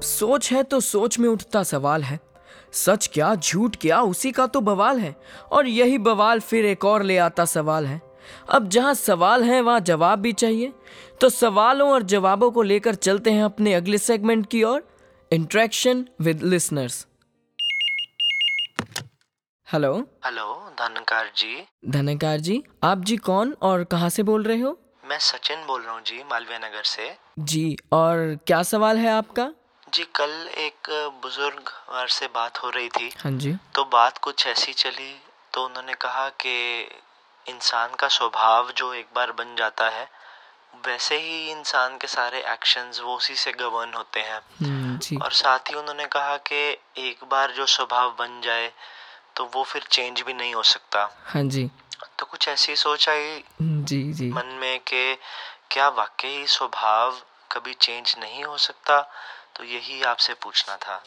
सोच 0.03 0.51
है 0.51 0.63
तो 0.63 0.79
सोच 0.79 1.19
में 1.19 1.27
उठता 1.29 1.63
सवाल 1.63 2.03
है। 2.03 2.19
सच 2.73 3.09
क्या 3.13 3.33
झूठ 3.35 3.75
क्या 3.75 4.01
उसी 4.01 4.31
का 4.31 4.47
तो 4.47 4.61
बवाल 4.61 4.99
है। 4.99 5.15
और 5.51 5.67
यही 5.67 5.97
बवाल 5.97 6.39
फिर 6.39 6.65
एक 6.65 6.85
और 6.85 7.03
ले 7.03 7.17
आता 7.17 7.45
सवाल 7.45 7.85
है। 7.85 8.01
अब 8.49 8.67
जहाँ 8.69 8.93
सवाल 8.93 9.43
है 9.43 9.61
वहाँ 9.61 9.79
जवाब 9.79 10.19
भी 10.19 10.33
चाहिए। 10.33 10.73
तो 11.21 11.29
सवालों 11.29 11.89
और 11.91 12.03
जवाबों 12.03 12.51
को 12.51 12.61
लेकर 12.61 12.95
चलते 12.95 13.31
हैं 13.31 13.43
अपने 13.43 13.73
अगले 13.73 13.97
सेगमेंट 13.97 14.45
की 14.49 14.63
ओर। 14.63 14.87
Interaction 15.31 16.05
with 16.21 16.43
listeners 16.43 17.05
hello 19.67 19.93
hello 20.25 20.53
Dhankar 20.79 21.31
ji. 21.37 21.55
Dhankar 21.89 22.39
ji 22.39 22.61
आप 22.83 23.03
जी 23.03 23.17
कौन 23.17 23.55
और 23.61 23.83
कहाँ 23.83 24.09
से 24.09 24.23
बोल 24.23 24.43
रहे 24.43 24.59
हो? 24.59 24.77
मैं 25.05 25.17
सचिन 25.19 25.65
बोल 25.67 25.81
रहा 25.81 25.93
हूँ 25.93 26.01
जी 26.01 26.23
मालवीय 26.31 26.57
नगर 26.57 26.83
से। 26.85 27.11
जी 27.39 27.75
और 27.93 28.37
क्या 28.47 28.61
सवाल 28.63 28.97
है 28.97 29.09
आपका? 29.09 29.51
जी 29.93 30.03
कल 30.15 30.31
एक 30.57 30.89
बुज़ुर्ग 31.23 31.69
वार 31.89 32.07
से 32.09 32.27
बात 32.35 32.57
हो 32.63 32.69
रही 32.69 32.89
थी। 32.89 33.09
हाँ 33.17 33.31
जी। 33.31 33.55
तो 33.75 33.83
बात 33.93 34.17
कुछ 34.17 34.45
ऐसी 34.47 34.73
चली 34.73 35.13
तो 35.53 35.65
उन्होंने 35.65 35.93
कहा 36.01 36.27
कि 36.43 36.55
इंसान 37.45 37.93
का 37.99 38.07
स्वभाव 38.07 38.71
जो 38.77 38.93
एक 38.93 39.07
बार 39.15 39.31
बन 39.31 39.55
जाता 39.55 39.89
है 39.89 40.07
वैसे 40.87 41.17
ही 41.17 41.51
इंसान 41.51 41.97
के 41.97 42.07
सारे 42.07 42.39
एक्शंस 42.53 42.99
वो 42.99 43.15
उसी 43.15 43.35
से 43.35 43.51
गवर्न 43.51 43.93
होते 43.93 44.19
हैं। 44.19 44.39
हम्म, 44.61 44.97
जी। 44.97 45.17
और 45.17 45.31
साथ 45.31 45.69
ही 45.69 45.75
उन्होंने 45.75 46.05
कहा 46.05 46.37
कि 46.49 46.61
एक 46.99 47.23
बार 47.31 47.51
जो 47.51 47.65
स्वभाव 47.65 48.15
बन 48.19 48.41
जाए 48.41 48.71
तो 49.35 49.45
वो 49.55 49.63
फिर 49.63 49.83
चेंज 49.91 50.21
भी 50.21 50.33
नहीं 50.33 50.53
हो 50.55 50.63
सकता। 50.63 51.03
हाँ 51.25 51.43
जी। 51.43 51.69
तो 52.19 52.25
कुछ 52.25 52.47
ऐसी 52.47 52.75
सोच 52.75 53.07
आई 53.09 53.43
जी 53.61 54.01
जी। 54.13 54.29
मन 54.31 54.57
में 54.61 54.79
कि 54.79 55.17
क्या 55.71 55.87
वाकई 55.89 56.45
स्वभाव 56.47 57.21
कभी 57.51 57.73
चेंज 57.73 58.15
नहीं 58.19 58.43
हो 58.43 58.57
सकता? 58.57 58.99
तो 59.55 59.63
यही 59.63 60.01
आपसे 60.01 60.33
पूछना 60.33 60.75
था। 60.75 61.01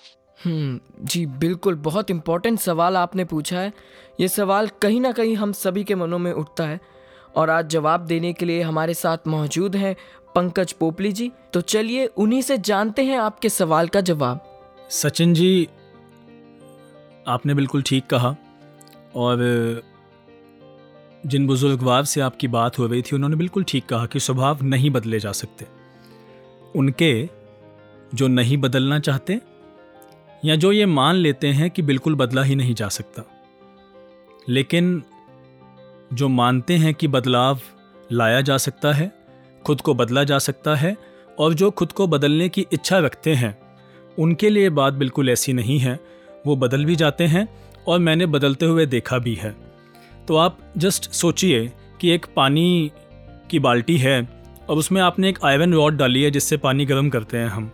हम्म 0.45 1.05
जी 1.05 1.25
बिल्कुल 1.27 1.75
बहुत 1.75 2.11
इम्पोर्टेंट 2.11 2.59
सवाल 2.59 2.97
आपने 2.97 3.25
पूछा 3.25 3.61
है। 3.61 3.73
ये 4.21 4.29
सवाल 4.29 4.69
कहीं 4.83 5.01
ना 5.01 5.13
कहीं 5.13 5.37
हम 5.37 5.53
सभी 5.53 5.85
के 5.85 5.95
मनों 5.95 6.19
में 6.19 6.33
उठता 6.33 6.67
है। 6.67 6.81
और 7.37 7.51
आज 7.51 7.69
जवाब 7.69 8.01
देने 8.01 8.33
के 8.33 8.47
लिए 8.47 8.63
हमारे 8.63 8.95
साथ 8.95 9.27
मौजूद 9.29 9.77
हैं 9.77 9.95
पंकज 10.35 10.73
पोपली 10.73 11.13
जी। 11.13 11.31
तो 11.53 11.61
चलिए 11.61 12.07
उन्हीं 12.07 12.43
से 12.43 12.59
जानते 12.59 13.05
हैं 13.05 13.19
आपके 13.19 13.49
सवाल 13.49 13.89
का 13.89 14.01
जवाब। 14.01 14.45
सचिन 14.91 15.35
जी 15.35 15.69
आपने 17.29 17.55
बिल्कुल 17.55 17.83
ठीक 17.83 18.07
कहा। 18.07 18.35
और 19.17 19.83
जिन 21.27 21.47
बुजुर्गवार 21.47 22.05
से 22.05 22.21
आपकी 22.21 22.49
बात 22.49 22.79
हो 22.79 22.87
रही 22.87 23.03
थी 23.03 23.17
उन्होंने 23.17 23.37
बिल्कुल 23.37 23.65
ठीक 23.65 23.87
कहा 23.87 24.07
कि 24.07 24.21
स्वभाव 24.21 24.63
नहीं 24.63 24.91
बदले 24.91 25.21
जा 25.21 25.33
सकते। 25.33 25.67
उनके 26.77 27.29
जो 28.17 28.29
नहीं 28.29 28.57
बदलना 28.57 28.99
चाहते, 28.99 29.41
या 30.45 30.57
जो 30.57 30.73
ये 30.73 30.87
मान 30.87 31.15
लेते 31.15 31.49
हैं 31.49 31.71
कि 31.71 31.83
बिल्कुल 31.83 32.15
बदला 32.15 32.43
ही 32.43 32.55
नहीं 32.55 32.75
जा 32.75 32.89
सकता। 32.89 33.23
लेकिन 34.49 35.03
जो 36.13 36.29
मानते 36.29 36.77
हैं 36.77 36.95
कि 36.95 37.09
बदलाव 37.09 37.59
लाया 38.13 38.41
जा 38.41 38.57
सकता 38.57 38.93
है, 38.93 39.13
खुद 39.65 39.81
को 39.81 39.95
बदला 39.95 40.25
जा 40.25 40.39
सकता 40.39 40.75
है, 40.75 40.97
और 41.39 41.55
जो 41.55 41.71
खुद 41.71 41.93
को 41.93 42.07
बदलने 42.07 42.49
की 42.49 42.67
इच्छा 42.73 42.99
रखते 42.99 43.35
हैं, 43.35 43.59
उनके 44.19 44.51
लिए 44.51 44.71
बात 44.71 44.95
बिल्कुल 44.95 45.31
ऐसी 45.31 45.53
नहीं 45.53 45.79
है। 45.79 46.01
वो 46.47 46.57
बदल 46.57 46.85
भी 46.85 46.97
जाते 46.97 47.25
हैं, 47.25 47.49
और 47.89 47.99
मैंने 47.99 48.27
बदलते 48.27 48.67
हुए 48.67 48.87
देखा 48.87 49.19
भी 49.19 49.35
है। 49.35 49.57
तो 50.29 50.37
आप 50.37 50.59
जस्ट 50.77 51.11
सोचिए 51.11 51.73
कि 52.01 52.11
एक 52.11 52.27
पानी 52.37 52.91
की 53.51 53.59
बाल्टी 53.59 53.97
है, 53.97 54.29
और 54.69 54.77
उसमें 54.77 55.03
आपने 55.03 55.29
एक 55.29 55.39
आयरन 55.45 55.73
रॉड 55.73 55.97
डाली 55.97 56.23
है 56.23 56.31
जिससे 56.31 56.57
पानी 56.57 56.85
गर्म 56.85 57.09
करते 57.09 57.39
हैं 57.39 57.49
हम। 57.49 57.71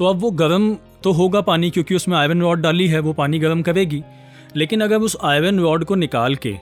तो 0.00 0.06
अब 0.06 0.20
वो 0.20 0.30
गर्म 0.30 0.76
तो 1.02 1.12
होगा 1.12 1.40
पानी, 1.40 1.70
क्योंकि 1.70 1.94
उसमें 1.94 2.16
आयरन 2.18 2.40
रॉड 2.42 2.60
डाली 2.60 2.86
है, 2.88 2.98
वो 3.00 3.12
पानी 3.12 3.38
गर्म 3.38 3.62
करेगी। 3.62 4.02
लेकिन 4.56 4.80
अगर 4.80 4.96
उस 4.96 5.16
आयरन 5.22 5.58
रॉड 5.60 5.84
को 5.84 5.94
निकाल 5.94 6.34
के 6.36 6.54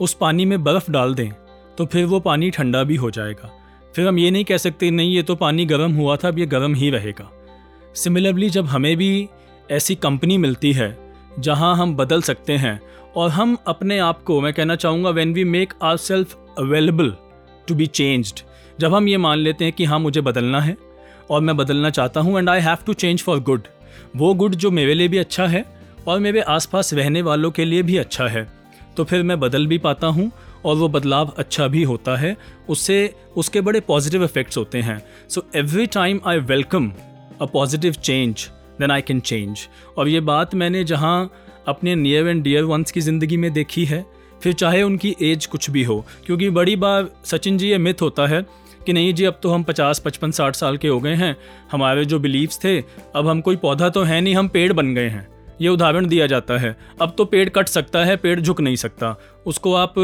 उस 0.00 0.14
पानी 0.14 0.44
में 0.44 0.62
बर्फ़ 0.64 0.90
डाल 0.90 1.14
दें 1.14 1.30
तो 1.78 1.86
फिर 1.86 2.04
वो 2.04 2.20
पानी 2.20 2.50
ठंडा 2.50 2.82
भी 2.82 2.96
हो 2.96 3.10
जाएगा। 3.10 3.50
फिर 3.94 4.06
हम 4.08 4.18
ये 4.18 4.30
नहीं 4.30 4.44
कह 4.44 4.56
सकते, 4.56 4.90
नहीं, 4.90 5.14
ये 5.14 5.22
तो 5.22 5.34
पानी 5.34 5.66
गर्म 5.66 5.92
हुआ 5.92 6.16
था, 6.16 6.28
अब 6.28 6.38
ये 6.38 6.46
गर्म 6.46 6.74
ही 6.74 6.90
रहेगा। 6.90 7.30
सिमिलरली 7.94 8.50
जब 8.50 8.66
हमें 8.66 8.96
भी 8.96 9.28
ऐसी 9.70 9.94
कंपनी 9.94 10.38
मिलती 10.38 10.72
है, 10.72 10.96
जहाँ 11.38 11.74
हम 11.76 11.94
बदल 11.96 12.22
सकते 12.22 12.52
हैं, 12.52 12.80
और 13.16 13.30
हम 13.30 13.56
अपने 13.66 13.98
आप 13.98 14.22
को, 14.22 14.40
मैं 14.40 14.52
कहना 14.52 14.76
चाहूँगा 14.76 15.10
when 15.10 15.34
we 15.34 15.44
make 15.44 15.74
our 15.82 15.96
self 15.96 16.36
available 16.58 17.14
to 17.68 17.74
be 17.74 17.86
changed 17.86 18.40
जब 18.80 18.94
हम 18.94 19.08
ये 19.08 19.16
मान 19.16 19.38
लेते 19.38 19.64
हैं 19.64 19.72
कि 19.72 19.84
हाँ 19.84 19.98
मुझे 19.98 20.20
बदलना 20.20 20.60
है 20.60 20.76
और 21.30 21.40
मैं 21.40 21.56
बदलना 21.56 21.90
चाहता 21.90 22.20
हूँ 22.20 22.38
and 22.38 22.48
I 22.48 22.60
have 22.60 22.78
to 22.86 22.92
change 22.94 23.22
for 23.22 23.40
good 23.40 23.68
वो 24.16 24.32
गुड 24.34 24.54
जो 24.54 24.70
मेरे 24.70 24.94
लिए 24.94 25.08
भी 25.08 25.18
अच्छा 25.18 25.46
है, 25.46 25.64
और 26.08 26.18
मेरे 26.20 26.40
आसपास 26.40 26.92
रहने 26.94 27.22
वालों 27.22 27.50
के 27.50 27.64
लिए 27.64 27.82
भी 27.82 27.96
अच्छा 27.96 28.26
है। 28.28 28.46
तो 28.96 29.04
फिर 29.04 29.22
मैं 29.22 29.38
बदल 29.40 29.66
भी 29.66 29.78
पाता 29.78 30.06
हूँ, 30.06 30.30
और 30.64 30.76
वो 30.76 30.88
बदलाव 30.88 31.32
अच्छा 31.38 31.66
भी 31.68 31.82
होता 31.82 32.16
है। 32.16 32.36
उससे, 32.68 33.14
उसके 33.36 33.60
बड़े 33.60 33.80
पॉजिटिव 33.80 34.24
इफ़ेक्ट्स 34.24 34.58
होते 34.58 34.78
हैं। 34.78 35.02
So 35.28 35.44
every 35.56 35.86
time 35.86 36.20
I 36.26 36.38
welcome 36.40 36.90
a 37.40 37.46
positive 37.46 37.92
change 37.94 38.48
then 38.80 38.90
I 38.90 39.02
can 39.02 39.20
change 39.22 39.66
और 39.98 40.08
ये 40.08 40.20
बात 40.22 40.54
मैंने 40.54 40.84
जहाँ 40.84 41.30
अपने 41.68 41.94
नियर 41.94 42.28
एंड 42.28 42.42
डियर 42.42 42.64
वंस 42.64 42.90
की 42.90 43.00
ज़िंदगी 43.00 43.36
में 43.36 43.52
देखी 43.52 43.84
है, 43.84 44.04
फिर 44.42 44.52
चाहे 44.52 44.82
उनकी 44.82 45.14
एज 45.22 45.46
कुछ 45.46 45.70
भी 45.70 45.82
हो, 45.84 46.04
क्योंकि 46.26 46.50
बड़ी 46.50 46.76
बार 46.76 47.08
सचिन 47.24 47.58
जी 47.58 47.68
ये 47.68 47.78
मिथ 47.78 48.02
होता 48.02 48.26
है 48.26 48.44
कि 48.86 48.92
नहीं 48.92 49.14
जी, 49.14 49.24
अब 49.24 49.40
तो 49.42 49.50
हम 49.50 49.62
पचास, 49.62 49.98
पचपन, 49.98 50.30
साठ 50.30 50.56
साल 50.56 50.76
के 50.76 50.88
हो 50.88 51.00
गए 51.00 51.14
हैं। 51.14 51.36
हमारे 51.72 52.04
जो 52.04 52.18
बिलीव्स 52.18 52.58
थे, 52.64 52.80
अब 53.16 53.28
हम 53.28 53.40
कोई 53.40 53.56
पौधा 53.56 53.88
तो 53.88 54.02
है 54.02 54.20
नहीं, 54.20 54.34
हम 54.34 54.48
पेड़ 54.48 54.72
बन 54.72 54.94
गए 54.94 55.08
हैं। 55.08 55.28
ये 55.60 55.68
उदाहरण 55.68 56.06
दिया 56.06 56.26
जाता 56.26 56.58
है। 56.58 56.76
अब 57.02 57.14
तो 57.18 57.24
पेड़ 57.24 57.48
कट 57.48 57.68
सकता 57.68 58.04
है, 58.04 58.16
पेड़ 58.16 58.40
झुक 58.40 58.60
नहीं 58.60 58.76
सकता। 58.76 59.20
उसको 59.46 59.74
आप 59.74 59.94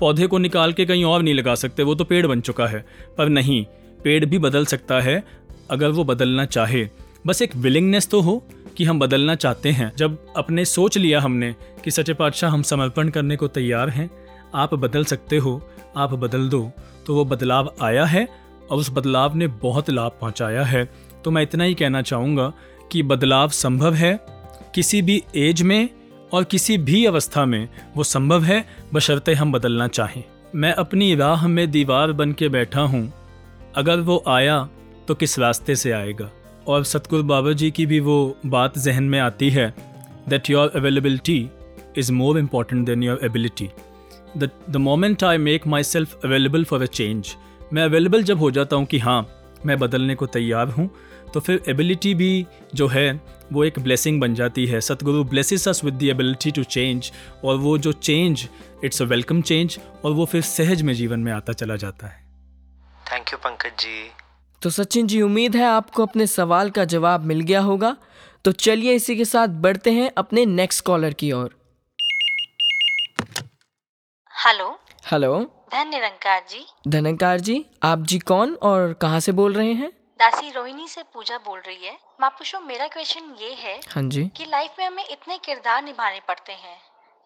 पौधे 0.00 0.26
को 0.26 0.38
निकाल 0.38 0.72
के 0.72 0.86
कहीं 0.86 1.04
और 1.04 1.22
नहीं 1.22 1.34
लगा 1.34 1.54
सकते, 1.54 1.82
वो 1.82 1.94
तो 1.94 2.04
पेड़ 2.04 2.26
बन 2.26 2.40
चुका 2.40 2.66
है। 2.66 2.86
पर 3.18 3.28
नहीं, 3.28 3.64
पेड़ 4.04 4.24
भी 4.24 4.38
बदल 4.38 4.66
सकता 4.66 5.00
है, 5.00 5.24
अगर 5.70 5.88
वो 5.88 6.04
बदलना 6.04 6.44
चाहे। 6.44 6.88
बस 7.26 7.42
एक 7.42 7.56
विलिंगनेस 7.56 8.08
तो 8.08 8.20
हो 8.20 8.44
कि 8.76 8.84
हम 8.84 9.00
बदलना 9.00 9.34
चाहते 9.34 9.70
हैं। 9.70 9.92
जब 9.96 10.18
अपने 10.36 10.64
सोच 10.64 10.98
लिया 10.98 11.20
हमने 11.20 11.54
कि 11.84 11.90
सचे 11.90 12.14
पातशाह, 12.14 12.50
हम 12.50 12.62
समर्पण 12.62 13.08
करने 13.08 13.36
को 13.36 13.48
तैयार 13.48 13.88
हैं, 13.88 14.10
आप 14.54 14.74
बदल 14.74 15.04
सकते 15.04 15.36
हो, 15.36 15.70
आप 15.96 16.14
बदल 16.14 16.48
दो। 16.48 16.72
तो 17.08 17.14
वो 17.14 17.24
बदलाव 17.24 17.72
आया 17.82 18.04
है 18.04 18.28
और 18.70 18.78
उस 18.78 18.90
बदलाव 18.90 19.36
ने 19.36 19.46
बहुत 19.62 19.90
लाभ 19.90 20.18
पहुँचाया 20.20 20.64
है। 20.64 20.84
तो 21.24 21.30
मैं 21.30 21.42
इतना 21.42 21.64
ही 21.64 21.74
कहना 21.74 22.02
चाहूँगा 22.02 22.52
कि 22.92 23.02
बदलाव 23.02 23.48
संभव 23.48 23.94
है, 23.94 24.18
किसी 24.74 25.00
भी 25.02 25.22
एज 25.36 25.62
में 25.62 25.88
और 26.32 26.44
किसी 26.44 26.78
भी 26.78 27.04
अवस्था 27.06 27.44
में 27.44 27.68
वो 27.96 28.04
संभव 28.04 28.44
है, 28.44 28.64
बशर्ते 28.94 29.34
हम 29.34 29.52
बदलना 29.52 29.88
चाहें। 29.88 30.22
मैं 30.54 30.72
अपनी 30.72 31.14
राह 31.14 31.46
में 31.48 31.70
दीवार 31.70 32.12
बन 32.12 32.32
के 32.32 32.48
बैठा 32.48 32.80
हूँ। 32.80 33.12
अगर 33.76 34.00
वो 34.00 34.22
आया 34.28 34.68
तो 35.08 35.14
किस 35.14 35.38
रास्ते 35.38 35.76
से 35.76 35.92
आएगा? 35.92 36.30
और 36.66 36.84
सतगुरु 36.84 37.22
बाबा 37.22 37.52
जी 37.52 37.70
की 37.70 37.86
भी 37.86 38.00
वो 38.00 38.36
बात 38.46 38.78
जहन 38.78 39.04
में 39.04 39.18
आती 39.20 39.50
है 39.50 39.74
that 40.28 40.50
your 40.50 40.72
availability 40.76 41.48
is 41.98 42.12
more 42.12 42.38
important 42.38 42.86
than 42.86 43.02
your 43.02 43.20
ability 43.24 43.70
the 44.36 44.50
the 44.70 44.76
moment 44.76 45.24
I 45.24 45.38
make 45.38 45.66
my 45.66 45.82
self 45.82 46.24
available 46.24 46.64
for 46.64 46.82
a 46.82 46.86
change 46.86 47.34
मैं 47.72 47.84
अवेलेबल 47.84 48.22
जब 48.22 48.38
हो 48.38 48.50
जाता 48.50 48.76
हूँ 48.76 48.86
कि 48.86 48.98
हाँ 48.98 49.20
मैं 49.66 49.78
बदलने 49.78 50.14
को 50.14 50.26
तैयार 50.26 50.68
हूँ 50.68 50.88
तो 51.34 51.40
फिर 51.40 51.62
एबिलिटी 51.68 52.14
भी 52.14 52.46
जो 52.74 52.86
है 52.88 53.20
वो 53.52 53.64
एक 53.64 53.78
ब्लेसिंग 53.78 54.20
बन 54.20 54.34
जाती 54.34 54.66
है। 54.66 54.80
Satguru 54.80 55.24
blesses 55.24 55.66
us 55.68 55.82
with 55.84 55.94
the 55.94 56.02
ability 56.02 56.50
to 56.50 56.64
change 56.64 57.10
और 57.44 57.56
वो 57.56 57.76
जो 57.78 57.92
change 57.92 58.48
it's 58.84 59.02
a 59.02 59.04
welcome 59.04 59.42
change 59.42 59.78
और 60.04 60.12
वो 60.12 60.24
फिर 60.24 60.42
सहज 60.42 60.82
में 60.82 60.94
जीवन 60.94 61.20
में 61.20 61.32
आता 61.32 61.52
चला 61.52 61.76
जाता 61.76 62.06
है। 62.06 62.26
थैंक 63.12 63.32
यू 63.32 63.38
पंकज 63.38 63.80
जी 63.80 64.10
तो 64.62 64.70
सचिन 64.70 65.06
जी 65.06 65.20
उम्मीद 65.22 65.56
है 65.56 65.64
आपको 65.64 66.02
अपने 66.02 66.26
सवाल 66.26 66.70
का 66.70 66.84
जवाब 66.84 67.24
मिल 67.24 67.40
गया 67.40 67.60
होगा। 67.60 67.96
तो 68.44 68.52
चलिए 68.52 68.94
इसी 68.94 69.16
के 69.16 69.24
साथ 69.24 69.48
बढ़ते 69.60 69.90
हैं 69.90 70.10
अपने 70.16 70.44
नेक्स्ट 70.46 70.84
कॉलर 70.84 71.12
की 71.12 71.32
ओर। 71.32 71.54
हेलो। 74.38 74.66
हेलो। 75.06 75.38
धन 75.72 75.88
निरंकार 75.88 76.44
जी। 76.50 76.64
धनंकार 76.88 77.40
जी 77.40 77.64
आप 77.82 77.98
जी 77.98 78.18
कौन 78.18 78.54
और 78.62 78.92
कहाँ 78.92 79.20
से 79.20 79.32
बोल 79.32 79.52
रहे 79.52 79.72
हैं? 79.72 79.88
दासी 80.20 80.50
रोहिणी 80.50 80.88
से 80.88 81.02
पूजा 81.02 81.38
बोल 81.38 81.60
रही 81.60 81.86
है। 81.86 81.96
मापुषो 82.20 82.60
मेरा 82.60 82.86
क्वेश्चन 82.88 83.34
ये 83.40 83.52
है 83.54 83.74
हाँ 83.88 84.02
जी। 84.02 84.24
कि 84.36 84.44
लाइफ 84.44 84.76
में 84.78 84.86
हमें 84.86 85.04
इतने 85.04 85.38
किरदार 85.38 85.82
निभाने 85.84 86.20
पड़ते 86.28 86.52
हैं। 86.52 86.78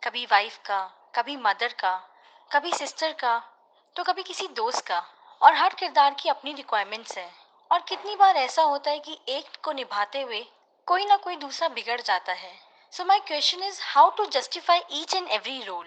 कभी 0.02 0.24
वाइफ 0.24 0.56
का 0.56 0.80
कभी 1.16 1.36
मदर 1.36 1.68
का 1.68 1.94
कभी 2.50 2.72
सिस्टर 2.72 3.12
का 3.12 3.38
तो 3.96 4.04
कभी 4.04 4.22
किसी 4.22 4.48
दोस्त 4.56 4.86
का। 4.86 5.04
और 5.42 5.54
हर 5.54 5.74
किरदार 5.74 6.16
की 6.22 6.28
अपनी 6.28 6.52
रिक्वायरमेंट्स 6.52 7.18
हैं। 7.18 7.30
और 7.70 7.84
कितनी 7.88 8.16
बार 8.16 8.36
ऐसा 8.36 8.62
होता 8.62 8.90
है 8.90 8.98
कि 8.98 9.18
एक 9.28 9.56
को 9.64 9.72
निभाते 9.72 10.22
हुए 10.22 10.44
कोई 10.86 11.04
ना 11.04 11.16
कोई 11.16 11.36
दूसरा 11.36 11.68
बिगड़ 11.68 12.00
जाता 12.00 12.32
है। 12.32 12.52
So 12.92 13.04
my 13.04 13.20
question 13.20 13.62
is 13.62 13.80
how 13.82 14.10
to 14.10 14.26
justify 14.26 14.80
each 14.92 15.14
and 15.14 15.28
every 15.28 15.62
role 15.62 15.86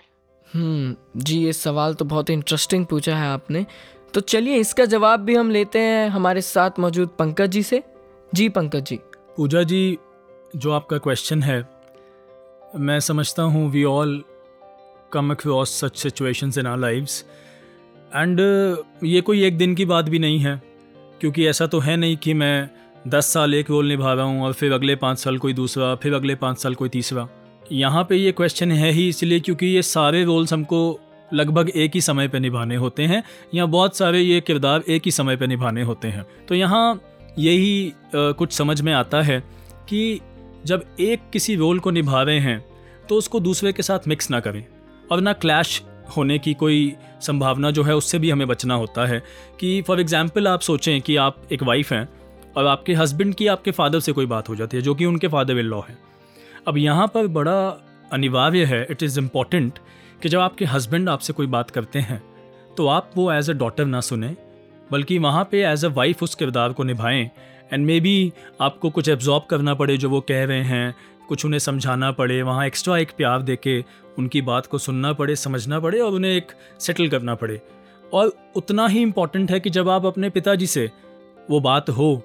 जी, 0.55 1.37
ये 1.37 1.53
सवाल 1.53 1.93
तो 1.93 2.05
बहुत 2.05 2.29
इंटरेस्टिंग 2.29 2.85
पूछा 2.85 3.15
है 3.15 3.27
आपने। 3.27 3.65
तो 4.13 4.21
चलिए, 4.21 4.55
इसका 4.55 4.85
जवाब 4.85 5.19
भी 5.19 5.35
हम 5.35 5.49
लेते 5.51 5.79
हैं 5.79 6.07
हमारे 6.09 6.41
साथ 6.43 6.79
मौजूद 6.79 7.09
पंकज 7.19 7.51
जी 7.51 7.63
से। 7.63 7.81
जी, 8.31 8.47
पंकज 8.49 8.83
जी। 8.83 8.99
पूजा 9.37 9.63
जी, 9.63 9.97
जो 10.55 10.71
आपका 10.71 10.97
क्वेश्चन 10.97 11.43
है, 11.43 11.57
मैं 12.77 12.99
समझता 12.99 13.43
हूँ 13.43 13.69
we 13.71 13.83
all 13.85 14.23
come 15.13 15.31
across 15.31 15.79
such 15.81 15.97
situations 15.97 16.57
in 16.57 16.67
our 16.67 16.77
lives 16.77 17.23
and 18.11 18.39
ये 19.03 19.21
कोई 19.21 19.43
एक 19.45 19.57
दिन 19.57 19.75
की 19.75 19.85
बात 19.85 20.05
भी 20.05 20.19
नहीं 20.19 20.39
है, 20.39 20.61
क्योंकि 21.21 21.47
ऐसा 21.47 21.67
तो 21.67 21.79
है 21.79 21.95
नहीं 21.97 22.17
कि 22.17 22.33
मैं 22.33 22.69
दस 23.07 23.33
साल 23.33 23.53
एक 23.53 23.69
रोल 23.69 23.87
निभा 23.87 24.13
रहा 24.13 24.25
हूँ 24.25 24.43
और 24.43 24.53
फिर 24.53 24.73
अगले 24.73 24.95
पाँच 24.95 25.19
साल 25.19 25.37
कोई 25.37 25.53
दूसरा, 25.53 25.95
फिर 25.95 26.13
अगले 26.13 26.35
पाँच 26.35 26.57
साल 26.57 26.75
कोई 26.75 26.89
तीसरा। 26.89 27.27
यहाँ 27.71 28.03
पे 28.03 28.15
ये 28.15 28.31
क्वेश्चन 28.31 28.71
है 28.71 28.91
ही 28.91 29.07
इसलिए 29.09 29.39
क्योंकि 29.39 29.65
ये 29.65 29.81
सारे 29.81 30.23
रोल्स 30.23 30.53
हमको 30.53 30.99
लगभग 31.31 31.69
एक 31.69 31.91
ही 31.95 32.01
समय 32.01 32.27
पे 32.27 32.39
निभाने 32.39 32.75
होते 32.75 33.03
हैं, 33.03 33.23
या 33.55 33.65
बहुत 33.67 33.97
सारे 33.97 34.21
ये 34.21 34.41
किरदार 34.41 34.83
एक 34.87 35.01
ही 35.05 35.11
समय 35.11 35.35
पे 35.35 35.47
निभाने 35.47 35.83
होते 35.83 36.07
हैं। 36.07 36.25
तो 36.47 36.55
यहाँ 36.55 37.01
यही 37.39 37.93
कुछ 38.15 38.51
समझ 38.51 38.79
में 38.81 38.93
आता 38.93 39.21
है 39.21 39.39
कि 39.89 40.19
जब 40.65 40.83
एक 40.99 41.29
किसी 41.33 41.55
रोल 41.55 41.79
को 41.79 41.91
निभा 41.91 42.21
रहे 42.21 42.39
हैं 42.39 42.63
तो 43.09 43.15
उसको 43.15 43.39
दूसरे 43.39 43.73
के 43.73 43.83
साथ 43.83 44.07
मिक्स 44.07 44.31
ना 44.31 44.39
करें 44.39 44.63
और 45.11 45.21
ना 45.21 45.33
क्लैश 45.35 45.81
होने 46.17 46.37
की 46.39 46.53
कोई 46.53 46.93
संभावना 47.21 47.71
जो 47.71 47.83
है, 47.83 47.95
उससे 47.95 48.19
भी 48.19 48.29
हमें 48.29 48.47
बचना 48.47 48.73
होता 48.73 49.05
है। 49.05 49.21
कि 49.59 49.81
फॉर 49.81 49.99
एग्ज़ाम्पल 50.01 50.47
आप 50.47 50.61
सोचें 50.61 51.01
कि 51.01 51.15
आप 51.17 51.41
एक 51.51 51.63
वाइफ 51.63 51.91
हैं 51.93 52.07
और 52.57 52.65
आपके 52.67 52.93
हस्बैंड 52.93 53.33
की 53.35 53.47
आपके 53.47 53.71
फादर 53.71 53.99
से 53.99 54.11
कोई 54.11 54.25
बात 54.25 54.49
हो 54.49 54.55
जाती 54.55 54.77
है, 54.77 54.83
जो 54.83 54.95
कि 54.95 55.05
उनके 55.05 55.27
फादर 55.27 55.57
इन 55.59 55.65
लॉ 55.65 55.81
है। 55.81 55.97
अब 56.67 56.77
यहाँ 56.77 57.07
पर 57.07 57.27
बड़ा 57.27 57.57
अनिवार्य 58.13 58.65
है 58.65 58.85
इट 58.91 59.03
इज़ 59.03 59.19
इंपॉर्टेंट 59.19 59.79
कि 60.21 60.29
जब 60.29 60.39
आपके 60.39 60.65
हस्बैंड 60.65 61.09
आपसे 61.09 61.33
कोई 61.33 61.47
बात 61.47 61.69
करते 61.71 61.99
हैं 61.99 62.21
तो 62.77 62.87
आप 62.87 63.11
वो 63.15 63.31
एज 63.31 63.49
अ 63.49 63.53
डॉटर 63.53 63.85
ना 63.85 63.99
सुने, 64.01 64.35
बल्कि 64.91 65.17
वहाँ 65.19 65.47
पे 65.51 65.63
एज 65.65 65.85
अ 65.85 65.89
वाइफ 65.89 66.23
उस 66.23 66.35
किरदार 66.35 66.73
को 66.73 66.83
निभाएँ 66.83 67.29
एंड 67.73 67.85
मे 67.85 67.99
बी 67.99 68.31
आपको 68.61 68.89
कुछ 68.89 69.09
एब्जॉर्ब 69.09 69.43
करना 69.49 69.73
पड़े 69.73 69.97
जो 69.97 70.09
वो 70.09 70.21
कह 70.21 70.43
रहे 70.45 70.63
हैं, 70.63 70.95
कुछ 71.27 71.45
उन्हें 71.45 71.59
समझाना 71.59 72.11
पड़े, 72.11 72.41
वहाँ 72.41 72.65
एक्स्ट्रा 72.67 72.97
एक 72.97 73.11
प्यार 73.17 73.41
दे 73.41 73.55
के 73.55 73.83
उनकी 74.17 74.41
बात 74.41 74.65
को 74.65 74.77
सुनना 74.77 75.13
पड़े, 75.13 75.35
समझना 75.35 75.79
पड़े 75.79 75.99
और 75.99 76.13
उन्हें 76.13 76.31
एक 76.31 76.51
सेटल 76.79 77.07
करना 77.09 77.35
पड़े। 77.35 77.61
और 78.13 78.31
उतना 78.55 78.87
ही 78.87 79.01
इंपॉर्टेंट 79.01 79.51
है 79.51 79.59
कि 79.59 79.69
जब 79.69 79.89
आप 79.89 80.05
अपने 80.05 80.29
पिताजी 80.29 80.67
से 80.67 80.89
वो 81.49 81.59
बात 81.61 81.89
हो 81.89 82.15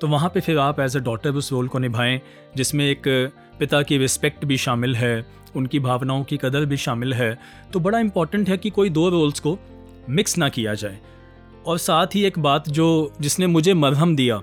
तो 0.00 0.08
वहाँ 0.08 0.30
पे 0.34 0.40
फिर 0.40 0.58
आप 0.58 0.80
एज 0.80 0.96
अ 0.96 1.00
डॉटर 1.00 1.30
उस 1.30 1.52
रोल 1.52 1.68
को 1.68 1.78
निभाएँ, 1.78 2.20
जिसमें 2.56 2.84
एक 2.86 3.30
पिता 3.58 3.82
की 3.82 3.98
रिस्पेक्ट 3.98 4.44
भी 4.44 4.56
शामिल 4.58 4.96
है, 4.96 5.26
उनकी 5.56 5.78
भावनाओं 5.80 6.24
की 6.24 6.36
कदर 6.36 6.64
भी 6.64 6.76
शामिल 6.76 7.14
है 7.14 7.38
तो 7.72 7.80
बड़ा 7.80 7.98
इंपॉर्टेंट 7.98 8.48
है 8.48 8.56
कि 8.58 8.70
कोई 8.70 8.90
दो 8.90 9.08
रोल्स 9.08 9.40
को 9.40 9.58
मिक्स 10.10 10.38
ना 10.38 10.48
किया 10.48 10.74
जाए। 10.74 10.98
और 11.66 11.78
साथ 11.78 12.14
ही 12.14 12.24
एक 12.24 12.38
बात 12.38 12.68
जो 12.70 13.12
जिसने 13.20 13.46
मुझे 13.46 13.74
मरहम 13.74 14.16
दिया, 14.16 14.40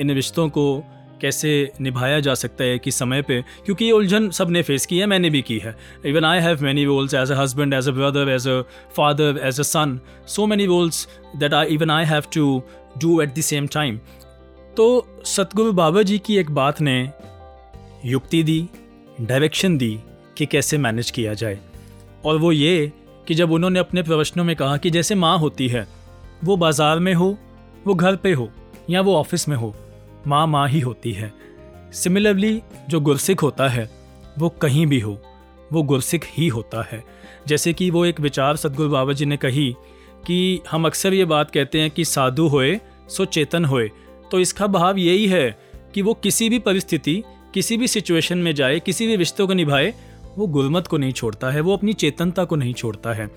इन 0.00 0.10
रिश्तों 0.10 0.48
को 0.48 0.82
कैसे 1.20 1.50
निभाया 1.80 2.20
जा 2.20 2.34
सकता 2.34 2.64
है 2.64 2.78
कि 2.78 2.90
समय 2.90 3.22
पे, 3.22 3.40
क्योंकि 3.64 3.84
ये 3.84 3.90
उलझन 3.92 4.28
सबने 4.30 4.62
फेस 4.62 4.86
की 4.86 4.98
है, 4.98 5.06
मैंने 5.06 5.30
भी 5.30 5.42
की 5.42 5.58
है। 5.58 5.74
Even 6.06 6.24
I 6.24 6.40
have 6.40 6.62
many 6.62 6.84
roles 6.84 7.14
as 7.14 7.32
a 7.32 7.40
husband 7.40 7.74
as 7.74 7.88
a 7.88 7.92
brother 7.92 8.28
as 8.28 8.48
a 8.48 8.60
father 8.96 9.40
as 9.44 9.60
a 9.60 9.62
son 9.64 9.98
so 10.26 10.46
many 10.46 10.66
roles 10.66 11.06
that 11.36 11.54
I 11.54 11.74
even 11.74 11.90
I 11.90 12.04
have 12.04 12.22
to 12.34 12.62
do 12.98 13.20
at 13.22 13.34
the 13.34 13.40
same 13.42 13.66
time 13.66 13.98
तो 14.76 14.86
सतगुरु 15.26 15.72
बाबा 15.72 16.02
जी 16.02 16.18
की 16.18 16.36
एक 16.38 16.50
बात 16.50 16.80
ने 16.80 16.96
युक्ति 18.04 18.42
the 18.42 18.68
direction 19.20 19.76
दी 19.78 20.00
कि 20.38 20.46
कैसे 20.46 20.78
manage 20.78 21.10
किया 21.10 21.34
जाए। 21.34 21.58
और 22.24 22.38
वो 22.38 22.52
ये 22.52 22.92
कि 23.28 23.34
जब 23.34 23.52
उन्होंने 23.52 23.78
अपने 23.78 24.02
प्रवचनों 24.02 24.44
में 24.44 24.56
कहा 24.56 24.76
कि 24.76 24.90
जैसे 24.90 25.14
माँ 25.14 25.38
होती 25.38 25.68
है, 25.68 25.86
वो 26.44 26.56
बाज़ार 26.56 26.98
में 26.98 27.14
हो, 27.14 27.38
वो 27.86 27.94
घर 27.94 28.16
पे 28.16 28.32
हो, 28.32 28.50
या 28.90 29.00
वो 29.00 29.14
ऑफ़िस 29.16 29.48
में 29.48 29.56
हो, 29.56 29.74
माँ 30.26 30.46
माँ 30.46 30.68
ही 30.68 30.80
होती 30.80 31.12
है। 31.12 31.32
सिमिलरली 31.92 32.62
जो 32.88 33.00
गुरसिख 33.00 33.42
होता 33.42 33.68
है, 33.68 33.88
वो 34.38 34.48
कहीं 34.48 34.86
भी 34.86 35.00
हो, 35.00 35.18
वो 35.72 35.82
गुरसिख 35.82 36.26
ही 36.32 36.48
होता 36.48 36.88
है। 36.92 37.02
जैसे 37.46 37.72
कि 37.72 37.90
वो 37.90 38.04
एक 38.06 38.20
विचार 38.20 38.56
सदगुरु 38.56 38.88
बाबा 38.88 39.12
जी 39.12 39.24
ने 39.24 39.36
कही 39.36 39.74
कि 40.26 40.60
हम 40.70 40.86
अक्सर 40.86 41.14
ये 41.14 41.24
बात 41.24 41.50
कहते 41.50 41.80
हैं 41.80 41.90
कि 41.90 42.04
साधु 42.04 42.46
होए, 42.48 42.80
सो 43.08 43.24
चेतन 43.24 43.64
होए। 43.64 43.90
तो 44.30 44.40
इसका 44.40 44.66
भाव 44.66 44.98
यही 44.98 45.26
है 45.26 45.58
कि 45.94 46.02
वो 46.02 46.14
किसी 46.14 46.48
भी 46.48 46.58
परिस्थिति 46.58 47.22
किसी 47.54 47.76
भी 47.76 47.88
सिचुएशन 47.88 48.38
में 48.38 48.54
जाए, 48.54 48.80
किसी 48.80 49.06
भी 49.06 49.16
रिश्तों 49.16 49.46
को 49.46 49.54
निभाए, 49.54 49.92
वो 50.38 50.46
गुरमत 50.46 50.86
को 50.86 50.98
नहीं 50.98 51.12
छोड़ता 51.12 51.50
है, 51.50 51.60
वो 51.60 51.76
अपनी 51.76 51.92
चेतनता 51.92 52.44
को 52.44 52.56
नहीं 52.56 52.74
छोड़ता 52.74 53.12
है। 53.12 53.30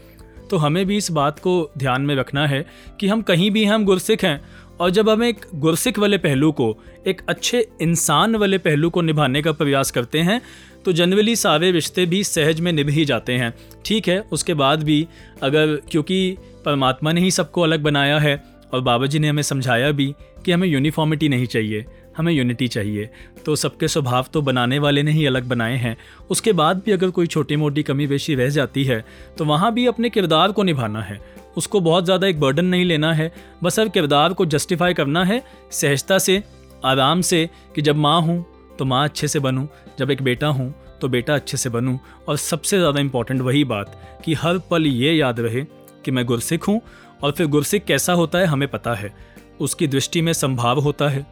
तो 0.49 0.57
हमें 0.57 0.85
भी 0.85 0.97
इस 0.97 1.11
बात 1.11 1.39
को 1.39 1.71
ध्यान 1.77 2.01
में 2.01 2.15
रखना 2.15 2.45
है 2.47 2.65
कि 2.99 3.07
हम 3.07 3.21
कहीं 3.21 3.49
भी 3.51 3.63
हैं, 3.63 3.71
हम 3.71 3.85
गुरसिख 3.85 4.23
हैं, 4.23 4.41
और 4.79 4.89
जब 4.89 5.09
हम 5.09 5.23
एक 5.23 5.45
गुरसिख 5.55 5.99
वाले 5.99 6.17
पहलू 6.17 6.51
को, 6.51 6.75
एक 7.07 7.21
अच्छे 7.29 7.67
इंसान 7.81 8.35
वाले 8.35 8.57
पहलू 8.57 8.89
को 8.89 9.01
निभाने 9.01 9.41
का 9.41 9.51
प्रयास 9.51 9.91
करते 9.91 10.19
हैं 10.19 10.41
तो 10.85 10.91
जनरली 10.93 11.35
सारे 11.35 11.71
रिश्ते 11.71 12.05
भी 12.05 12.23
सहज 12.23 12.59
में 12.59 12.71
निभ 12.73 12.89
ही 12.89 13.05
जाते 13.05 13.33
हैं। 13.33 13.53
ठीक 13.85 14.07
है, 14.07 14.19
उसके 14.31 14.53
बाद 14.53 14.83
भी 14.83 15.07
अगर, 15.43 15.75
क्योंकि 15.91 16.37
परमात्मा 16.65 17.11
ने 17.11 17.21
ही 17.21 17.31
सबको 17.31 17.61
अलग 17.61 17.83
बनाया 17.83 18.19
है, 18.19 18.35
और 18.73 18.81
बाबा 18.81 19.05
जी 19.05 19.19
ने 19.19 19.29
हमें 19.29 19.41
समझाया 19.43 19.91
भी 19.91 20.13
कि 20.45 20.51
हमें 20.51 20.67
यूनिफॉर्मिटी 20.67 21.29
नहीं 21.29 21.45
चाहिए 21.45 21.85
हमें 22.17 22.31
यूनिटी 22.33 22.67
चाहिए। 22.67 23.09
तो 23.45 23.55
सबके 23.55 23.87
स्वभाव 23.87 24.25
तो 24.33 24.41
बनाने 24.41 24.79
वाले 24.79 25.03
ने 25.03 25.11
ही 25.11 25.25
अलग 25.25 25.47
बनाए 25.47 25.75
हैं। 25.77 25.95
उसके 26.29 26.53
बाद 26.53 26.81
भी 26.85 26.91
अगर 26.91 27.09
कोई 27.09 27.27
छोटी 27.27 27.55
मोटी 27.55 27.83
कमी 27.83 28.07
बेशी 28.07 28.35
रह 28.35 28.49
जाती 28.49 28.83
है 28.83 29.03
तो 29.37 29.45
वहाँ 29.45 29.73
भी 29.73 29.85
अपने 29.87 30.09
किरदार 30.09 30.51
को 30.51 30.63
निभाना 30.63 31.01
है। 31.01 31.19
उसको 31.57 31.79
बहुत 31.81 32.05
ज़्यादा 32.05 32.27
एक 32.27 32.39
बर्डन 32.39 32.65
नहीं 32.65 32.85
लेना 32.85 33.13
है। 33.13 33.31
बस 33.63 33.79
अब 33.79 33.91
किरदार 33.91 34.33
को 34.33 34.45
जस्टिफाई 34.47 34.93
करना 34.93 35.23
है, 35.25 35.41
सहजता 35.71 36.17
से, 36.19 36.41
आराम 36.85 37.21
से 37.21 37.49
कि 37.75 37.81
जब 37.81 37.95
माँ 37.97 38.21
हूँ 38.21 38.43
तो 38.79 38.85
माँ 38.85 39.03
अच्छे 39.03 39.27
से 39.27 39.39
बनूँ। 39.39 39.67
जब 39.99 40.11
एक 40.11 40.21
बेटा 40.21 40.47
हूँ 40.47 40.73
तो 41.01 41.07
बेटा 41.09 41.35
अच्छे 41.35 41.57
से 41.57 41.69
बनूँ। 41.69 41.99
और 42.27 42.37
सबसे 42.37 42.77
ज़्यादा 42.77 42.99
इंपॉर्टेंट 42.99 43.41
वही 43.41 43.63
बात 43.65 44.01
कि 44.25 44.33
हर 44.33 44.57
पल 44.69 44.85
ये 44.85 45.13
याद 45.13 45.39
रहे 45.39 45.63
कि 46.05 46.11
मैं 46.11 46.25
गुरसिख 46.25 46.67
हूँ 46.67 46.81
और 47.23 47.31
फिर 47.31 47.47
गुरसिख 47.47 47.85
कैसा 47.85 48.13
होता 48.13 48.39
है 48.39 48.45
हमें 48.45 48.67
पता 48.67 48.93
है। 48.93 49.13
उसकी 49.61 49.87
दृष्टि 49.87 50.21
में 50.21 50.31
संभाव 50.33 50.79
होता 50.79 51.07
है। 51.09 51.25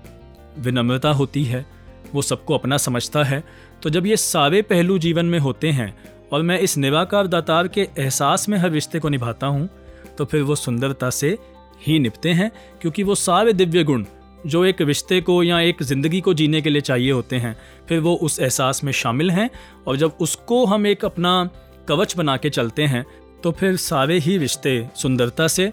विनम्रता 0.58 1.10
होती 1.12 1.44
है, 1.44 1.66
वो 2.14 2.22
सबको 2.22 2.54
अपना 2.54 2.78
समझता 2.78 3.24
है। 3.24 3.44
तो 3.84 3.90
जब 3.90 4.06
ये 4.06 4.18
सारे 4.18 4.62
पहलू 4.62 4.98
जीवन 5.00 5.26
में 5.26 5.38
होते 5.40 5.70
हैं 5.70 5.94
और 6.32 6.42
मैं 6.42 6.60
इस 6.60 6.78
निराकार 6.78 7.28
दातार 7.28 7.68
के 7.68 7.88
एहसास 8.00 8.48
में 8.50 8.58
हर 8.58 8.72
रिश्ते 8.72 9.00
को 9.00 9.10
निभाता 9.10 9.48
हूँ 9.48 9.70
तो 10.18 10.26
फिर 10.26 10.42
वो 10.42 10.56
सुंदरता 10.56 11.10
से 11.10 11.38
ही 11.82 11.98
निपते 12.00 12.30
हैं, 12.30 12.52
क्योंकि 12.82 13.04
वो 13.04 13.16
सारे 13.16 13.54
दिव्य 13.54 13.84
गुण, 13.84 14.04
जो 14.46 14.64
एक 14.66 14.82
रिश्ते 14.82 15.20
को 15.22 15.42
या 15.44 15.60
एक 15.60 15.84
ज़िंदगी 15.84 16.22
को 16.22 16.34
जीने 16.34 16.62
के 16.62 16.70
लिए 16.70 16.82
चाहिए 16.82 17.12
होते 17.12 17.36
हैं, 17.36 17.56
फिर 17.90 18.00
वो 18.00 18.16
उस 18.16 18.40
एहसास 18.40 18.84
में 18.84 18.92
शामिल 18.92 19.32
हैं 19.32 19.50
और 19.88 19.98
जब 19.98 20.18
उसको 20.22 20.66
हम 20.66 20.88
एक 20.88 21.06
अपना 21.06 21.50
कवच 21.88 22.16
बना 22.18 22.38
के 22.38 22.50
चलते 22.50 22.84
हैं 22.86 23.06
तो 23.44 23.52
फिर 23.52 23.76
सारे 23.78 24.18
ही 24.20 24.38
रिश्ते 24.38 24.90
सुंदरता 24.96 25.48
से 25.48 25.72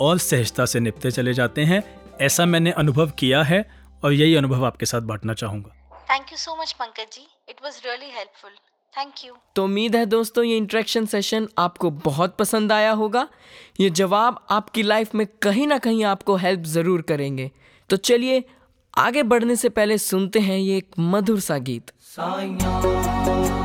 और 0.00 0.18
सहजता 0.18 0.64
से 0.66 0.80
निपते 0.80 1.10
चले 1.10 1.34
जाते 1.34 1.62
हैं। 1.62 1.82
ऐसा 2.20 2.46
मैंने 2.46 2.70
अनुभव 2.72 3.10
किया 3.18 3.42
है। 3.42 3.64
और 4.04 4.12
यही 4.12 4.34
अनुभव 4.36 4.64
आपके 4.66 4.86
साथ 4.86 5.00
बांटना 5.02 5.34
चाहूँगा। 5.34 5.70
Thank 6.10 6.32
you 6.32 6.38
so 6.38 6.56
much 6.60 6.72
Pankaj 6.72 7.14
ji. 7.14 7.26
It 7.50 7.56
was 7.64 7.80
really 7.86 8.10
helpful 8.10 8.50
thank 8.94 9.24
you 9.24 9.34
तो 9.56 9.64
उम्मीद 9.64 9.96
है 9.96 10.04
दोस्तों 10.06 10.44
ये 10.44 10.56
इंट्रैक्शन 10.56 11.06
सेशन 11.06 11.48
आपको 11.58 11.90
बहुत 12.04 12.36
पसंद 12.36 12.72
आया 12.72 12.92
होगा। 12.92 13.26
ये 13.80 13.90
जवाब 13.92 14.46
आपकी 14.50 14.82
लाइफ 14.82 15.14
में 15.14 15.26
कहीं 15.42 15.66
ना 15.66 15.78
कहीं 15.78 16.04
आपको 16.04 16.36
हेल्प 16.36 16.62
ज़रूर 16.66 17.02
करेंगे। 17.02 17.50
तो 17.90 17.96
चलिए 17.98 18.44
आगे 18.94 19.22
बढ़ने 19.24 19.56
से 19.56 19.68
पहले 19.70 19.98
सुनते 19.98 20.40
हैं 20.40 20.58
ये 20.58 20.76
एक 20.76 20.94
मधुर 20.98 21.40
सा 21.40 21.58
गीत। 21.60 21.92
साया, 22.00 22.58
साया, 22.58 23.02
साया। 23.24 23.58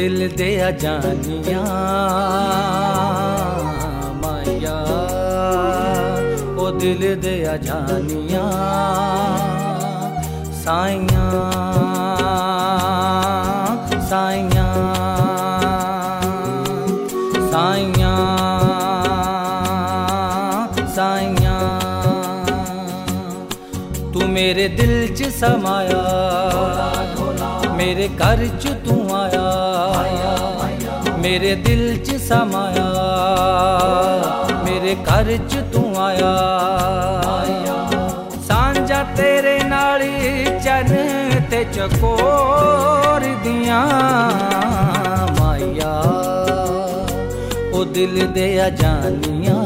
ਦਿਲ 0.00 0.28
ਦੇ 0.28 0.72
ਜਾਨੀਆਂ 0.80 1.64
ਮਾਇਆ 4.14 4.76
ਉਹ 6.58 6.70
ਦਿਲ 6.72 7.20
ਦੇ 7.20 7.58
ਜਾਨੀਆਂ 7.62 8.50
ਸਾਈਆਂ 10.64 11.30
ਸਾਈਆਂ 14.08 14.74
ਸਾਈਆਂ 17.50 18.16
ਸਾਈਆਂ 20.94 21.60
ਤੂੰ 24.12 24.28
ਮੇਰੇ 24.28 24.68
ਦਿਲ 24.68 25.14
'ਚ 25.14 25.28
ਸਮਾਇਆ 25.30 26.24
ਮੇਰੇ 27.76 28.08
ਘਰ 28.08 28.46
'ਚ 28.60 28.68
ਤੂੰ 28.68 28.98
ਆਇਆ 28.99 28.99
ਮੇਰੇ 31.31 31.53
ਦਿਲ 31.55 31.97
'ਚ 31.97 32.15
ਸਮਾਇਆ, 32.21 32.87
ਮੇਰੇ 34.63 34.95
ਘਰ 34.95 35.29
'ਚ 35.49 35.59
ਤੂੰ 35.73 35.95
ਆਇਆ। 35.97 36.31
ਸਾਂਝਾ 38.47 39.03
ਤੇਰੇ 39.17 39.57
ਨਾਲ 39.63 40.01
ਹੀ 40.01 40.43
ਚੰਨ 40.63 41.41
ਤੇ 41.51 41.63
ਚਕੋਰ 41.73 43.25
ਦੀਆਂ 43.43 43.85
ਮਾਇਆ 45.39 45.93
ਉਹ 47.73 47.85
ਦਿਲ 47.85 48.27
ਦੇ 48.27 48.49
ਜਾਨੀਆਂ 48.69 49.63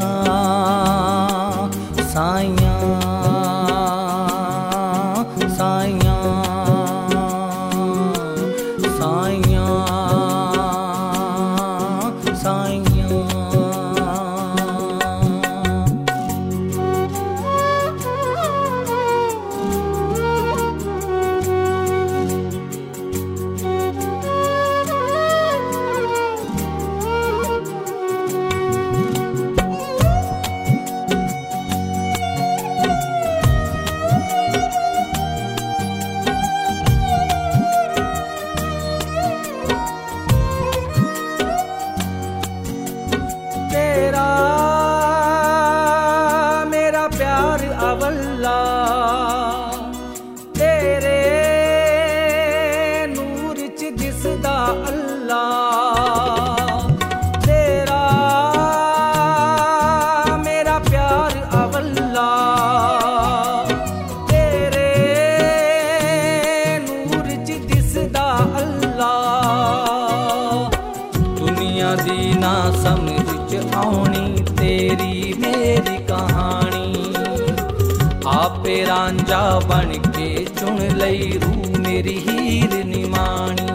ਸਾਈਆਂ 2.12 2.12
ਸਾਈਆਂ। 2.12 3.25
ਚੁਣ 81.26 81.26
ਲਈ 81.26 81.38
ਰੂ 81.38 81.82
ਮੇਰੀ 81.82 82.18
ਹੀਰ 82.18 82.84
ਨਿਮਾਣੀ, 82.84 83.66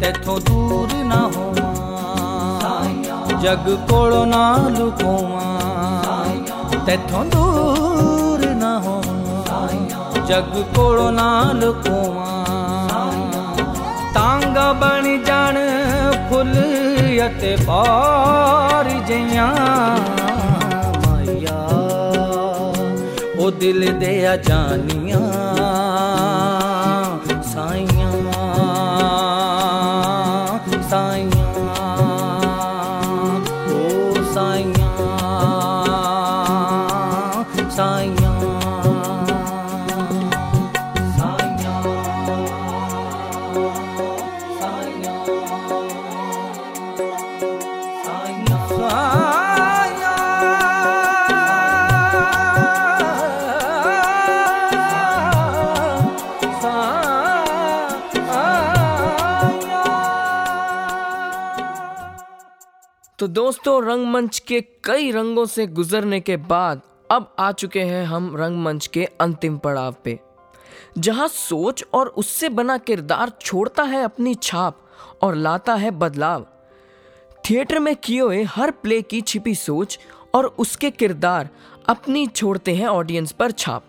ਤੇਥੋਂ 0.00 0.40
ਦੂਰ 0.40 0.88
ਨਾ 1.04 1.30
ਹੋਵਾਂ। 1.36 3.40
ਜਗ 3.40 3.70
ਕੋਲੋਂ 3.88 4.26
ਨਾ 4.26 4.68
ਲੁਕੋਵਾਂ, 4.78 6.24
ਤੇਥੋਂ 6.86 7.24
ਦੂਰ 7.24 8.46
ਨਾ 8.54 8.78
ਹੋਵਾਂ। 8.78 10.24
ਜਗ 10.26 10.62
ਕੋਲੋਂ 10.76 11.12
ਨਾ 11.12 11.52
ਲੁਕੋਵਾਂ। 11.52 12.44
ਤਾਂਗਾ 14.14 14.72
ਬਣ 14.72 15.24
ਜਾਣ 15.24 15.56
ਫੁੱਲ 16.30 16.52
ਅਤੇ 17.26 17.56
ਬਾਰ 17.66 18.90
ਜਈਆਂ 19.08 19.52
ਮਾਇਆ 21.06 21.66
ਉਹ 23.38 23.50
ਦਿਲ 23.50 23.92
ਦੇ 23.98 24.26
ਆ 24.26 24.36
ਜਾਨੀਆਂ 24.36 25.20
दोस्तों, 63.36 63.82
रंगमंच 63.84 64.38
के 64.38 64.60
कई 64.84 65.10
रंगों 65.10 65.44
से 65.46 65.66
गुजरने 65.68 66.18
के 66.20 66.36
बाद 66.42 66.80
अब 67.10 67.34
आ 67.38 67.50
चुके 67.52 67.80
हैं 67.80 68.04
हम 68.04 68.30
रंगमंच 68.36 68.86
के 68.86 69.04
अंतिम 69.20 69.56
पड़ाव 69.58 69.96
पे, 70.04 70.18
जहाँ 70.98 71.26
सोच 71.28 71.84
और 71.94 72.08
उससे 72.08 72.48
बना 72.48 72.76
किरदार 72.78 73.32
छोड़ता 73.40 73.82
है 73.82 74.02
अपनी 74.02 74.34
छाप 74.34 74.78
और 75.22 75.34
लाता 75.36 75.74
है 75.74 75.90
बदलाव। 75.92 76.46
थिएटर 77.44 77.78
में 77.78 77.94
किए 77.96 78.20
हुए 78.20 78.42
हर 78.44 78.70
प्ले 78.72 79.00
की 79.02 79.20
छिपी 79.20 79.54
सोच 79.54 79.98
और 80.34 80.46
उसके 80.58 80.90
किरदार 80.92 81.48
अपनी 81.88 82.26
छोड़ते 82.26 82.74
हैं 82.74 82.86
ऑडियंस 82.86 83.32
पर 83.32 83.50
छाप। 83.52 83.84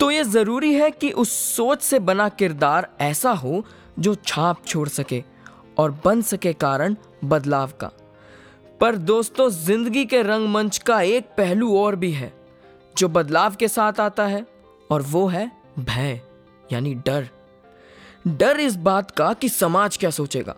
तो 0.00 0.10
ये 0.10 0.22
ज़रूरी 0.24 0.72
है 0.74 0.90
कि 0.90 1.10
उस 1.12 1.32
सोच 1.46 1.82
से 1.82 1.98
बना 2.00 2.28
किरदार 2.28 2.88
ऐसा 3.00 3.32
हो 3.32 3.64
जो 3.98 4.14
छाप 4.16 4.64
छोड़ 4.66 4.88
सके 4.90 5.22
और 5.78 5.98
बन 6.04 6.22
सके 6.22 6.52
कारण 6.54 6.96
बदलाव 7.24 7.72
का। 7.80 7.90
पर 8.82 8.96
दोस्तों, 8.96 9.48
ज़िंदगी 9.48 10.04
के 10.04 10.22
रंगमंच 10.22 10.78
का 10.78 11.00
एक 11.00 11.24
पहलू 11.36 11.76
और 11.78 11.96
भी 11.96 12.10
है, 12.12 12.32
जो 12.96 13.08
बदलाव 13.08 13.54
के 13.54 13.68
साथ 13.68 14.00
आता 14.00 14.26
है, 14.26 14.44
और 14.90 15.02
वो 15.02 15.26
है 15.26 15.50
भय, 15.78 16.20
यानी 16.72 16.94
डर। 16.94 17.28
डर 18.28 18.60
इस 18.60 18.76
बात 18.76 19.10
का 19.10 19.32
कि 19.32 19.48
समाज 19.48 19.96
क्या 19.96 20.10
सोचेगा। 20.10 20.56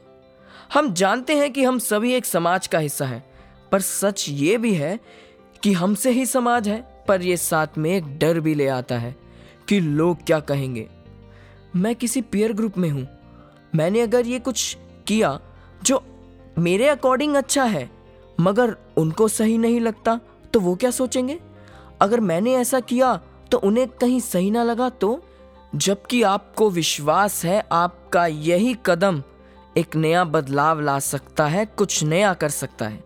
हम 0.75 0.93
जानते 0.93 1.35
हैं 1.35 1.53
कि 1.53 1.65
हम 1.65 1.79
सभी 1.79 2.13
एक 2.13 2.27
समाज 2.27 2.67
का 2.67 2.79
हिस्सा 2.79 3.07
हैं, 3.07 3.25
पर 3.73 3.81
सच 3.81 4.27
ये 4.29 4.57
भी 4.59 4.75
है 4.75 4.99
कि 5.63 5.73
हमसे 5.73 6.11
ही 6.11 6.27
समाज 6.27 6.69
है, 6.69 6.81
पर 7.09 7.23
यह 7.23 7.37
साथ 7.37 7.79
में 7.79 7.91
एक 7.91 8.19
डर 8.19 8.41
भी 8.41 8.55
ले 8.55 8.69
आता 8.69 8.99
है 8.99 9.15
कि 9.69 9.81
लोग 9.81 10.25
क्या 10.27 10.39
कहेंगे। 10.41 10.89
मैं 11.77 11.95
किसी 11.95 12.21
पीयर 12.23 12.53
ग्रुप 12.53 12.79
में 12.79 12.89
हूँ। 12.91 13.07
मैंने 13.75 14.01
अगर 14.01 14.27
ये 14.27 14.39
कुछ 14.39 14.77
किया 15.07 15.39
जो 15.85 16.03
मेरे 16.59 16.89
अकॉर्डिंग 16.89 17.35
अच्छा 17.35 17.65
है 17.65 17.94
मगर 18.38 18.77
उनको 18.97 19.29
सही 19.29 19.59
नहीं 19.59 19.81
लगता 19.81 20.18
तो 20.55 20.61
वो 20.61 20.75
क्या 20.75 20.90
सोचेंगे? 20.90 21.38
अगर 22.03 22.20
मैंने 22.20 22.55
ऐसा 22.57 22.81
किया 22.81 23.14
तो 23.51 23.59
उन्हें 23.59 23.87
कहीं 23.90 24.20
सही 24.20 24.51
ना 24.51 24.62
लगा 24.62 24.88
तो? 24.90 25.20
जबकि 25.73 26.23
आपको 26.23 26.68
विश्वास 26.70 27.44
है, 27.44 27.62
आपका 27.73 28.27
यही 28.27 28.77
कदम 28.87 29.23
एक 29.77 29.97
नया 29.97 30.25
बदलाव 30.25 30.81
ला 30.81 30.99
सकता 30.99 31.47
है, 31.47 31.64
कुछ 31.66 32.03
नया 32.05 32.33
कर 32.35 32.49
सकता 32.51 32.87
है। 32.87 33.03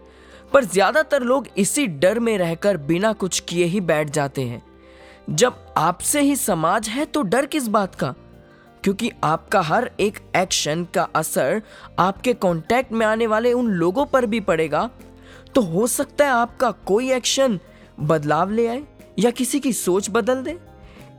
पर 0.53 0.65
ज़्यादातर 0.65 1.23
लोग 1.23 1.47
इसी 1.59 1.87
डर 1.87 2.19
में 2.19 2.37
रहकर 2.39 2.77
बिना 2.77 3.13
कुछ 3.13 3.41
किए 3.41 3.65
ही 3.65 3.81
बैठ 3.83 4.11
जाते 4.11 4.43
हैं। 4.43 4.63
जब 5.31 5.65
आपसे 5.77 6.21
ही 6.21 6.37
समाज 6.37 6.89
है 6.89 7.05
तो 7.05 7.23
डर 7.23 7.47
किस 7.47 7.69
बात 7.69 7.95
का? 7.95 8.15
क्योंकि 8.85 9.11
आपका 9.25 9.61
हर 9.61 9.91
एक 10.01 10.19
एक्शन 10.37 10.87
का 10.95 11.03
असर 11.15 11.63
आपके 11.99 12.35
कांटेक्ट 12.35 12.93
में 12.93 13.05
आने 13.07 13.27
वाले 13.27 13.53
उन 13.53 13.71
लोगों 13.71 14.07
पर 14.07 14.27
भी 14.27 14.41
पड़ेगा। 14.41 14.89
तो 15.55 15.61
हो 15.63 15.87
सकता 15.87 16.25
है 16.25 16.31
आपका 16.31 16.71
कोई 16.87 17.11
एक्शन 17.13 17.59
बदलाव 18.01 18.51
ले 18.51 18.67
आए 18.67 18.83
या 19.19 19.31
किसी 19.31 19.61
की 19.61 19.73
सोच 19.73 20.11
बदल 20.11 20.43
दे। 20.43 20.59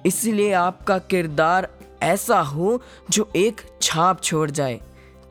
इसलिए 0.06 0.52
आपका 0.54 0.98
किरदार 1.00 1.68
ऐसा 2.04 2.40
हो 2.42 2.82
जो 3.12 3.28
एक 3.36 3.62
छाप 3.82 4.22
छोड़ 4.24 4.50
जाए, 4.52 4.80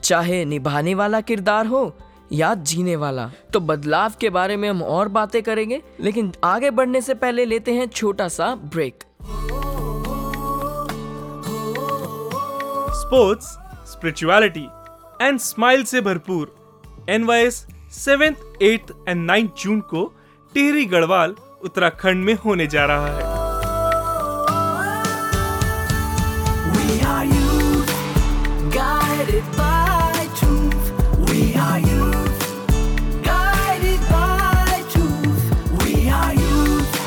चाहे 0.03 0.45
निभाने 0.45 0.95
वाला 0.95 1.21
किरदार 1.21 1.67
हो 1.67 1.93
या 2.33 2.55
जीने 2.55 2.97
वाला। 2.97 3.31
तो 3.53 3.61
बदलाव 3.61 4.13
के 4.21 4.31
बारे 4.31 4.57
में 4.57 4.69
हम 4.71 4.83
और 4.83 5.09
बातें 5.09 5.43
करेंगे, 5.43 5.83
लेकिन 6.01 6.33
आगे 6.45 6.71
बढ़ने 6.71 7.01
से 7.01 7.15
पहले 7.15 7.45
लेते 7.45 7.75
हैं 7.75 7.87
छोटा 7.89 8.29
सा 8.29 8.55
break. 8.55 9.05
Sports 12.99 13.47
spirituality 13.93 14.69
and 15.23 15.39
smile 15.39 15.85
से 15.85 16.01
भरपूर 16.01 17.07
N 17.11 17.25
Y 17.25 17.43
S 17.43 17.67
seventh 17.93 18.63
eighth 18.63 18.93
and 19.09 19.25
ninth 19.27 19.51
June 19.63 19.81
को 19.93 20.05
टिहरी 20.53 20.85
गढ़वाल 20.95 21.35
उत्तराखंड 21.65 22.25
में 22.25 22.35
होने 22.45 22.67
जा 22.75 22.85
रहा 22.87 23.07
है 23.17 23.37
We 26.75 27.01
are 27.13 27.25
youth, 27.25 27.93
guided 28.75 29.45
by 29.57 30.27
truth. 30.41 30.91
We 31.31 31.41
are 31.67 31.79
youth, 31.87 32.45
guided 33.29 34.05
by 34.13 34.83
truth. 34.95 35.49
We 35.83 35.95
are 36.21 36.35
youth, 36.35 37.01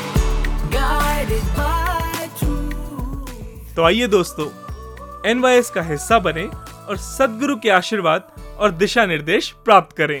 guided 0.76 1.46
by 1.60 2.28
truth. 2.42 3.74
तो 3.76 3.84
आइए 3.84 4.06
दोस्तों 4.18 4.48
एनवाईएस 5.30 5.70
का 5.70 5.82
हिस्सा 5.92 6.18
बने 6.28 6.46
और 6.46 6.96
सदगुरु 6.98 7.56
के 7.62 7.70
आशीर्वाद 7.70 8.30
और 8.60 8.70
दिशा 8.84 9.04
निर्देश 9.06 9.50
प्राप्त 9.64 9.96
करें 9.96 10.20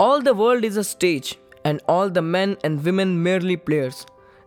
all 0.00 0.22
the 0.22 0.28
world 0.28 0.64
is 0.64 0.78
a 0.78 0.82
stage 0.82 1.36
and 1.66 1.80
all 1.88 2.10
the 2.10 2.18
men 2.18 2.64
and 2.64 2.80
women 2.80 3.14
merely 3.26 3.56
players 3.66 4.06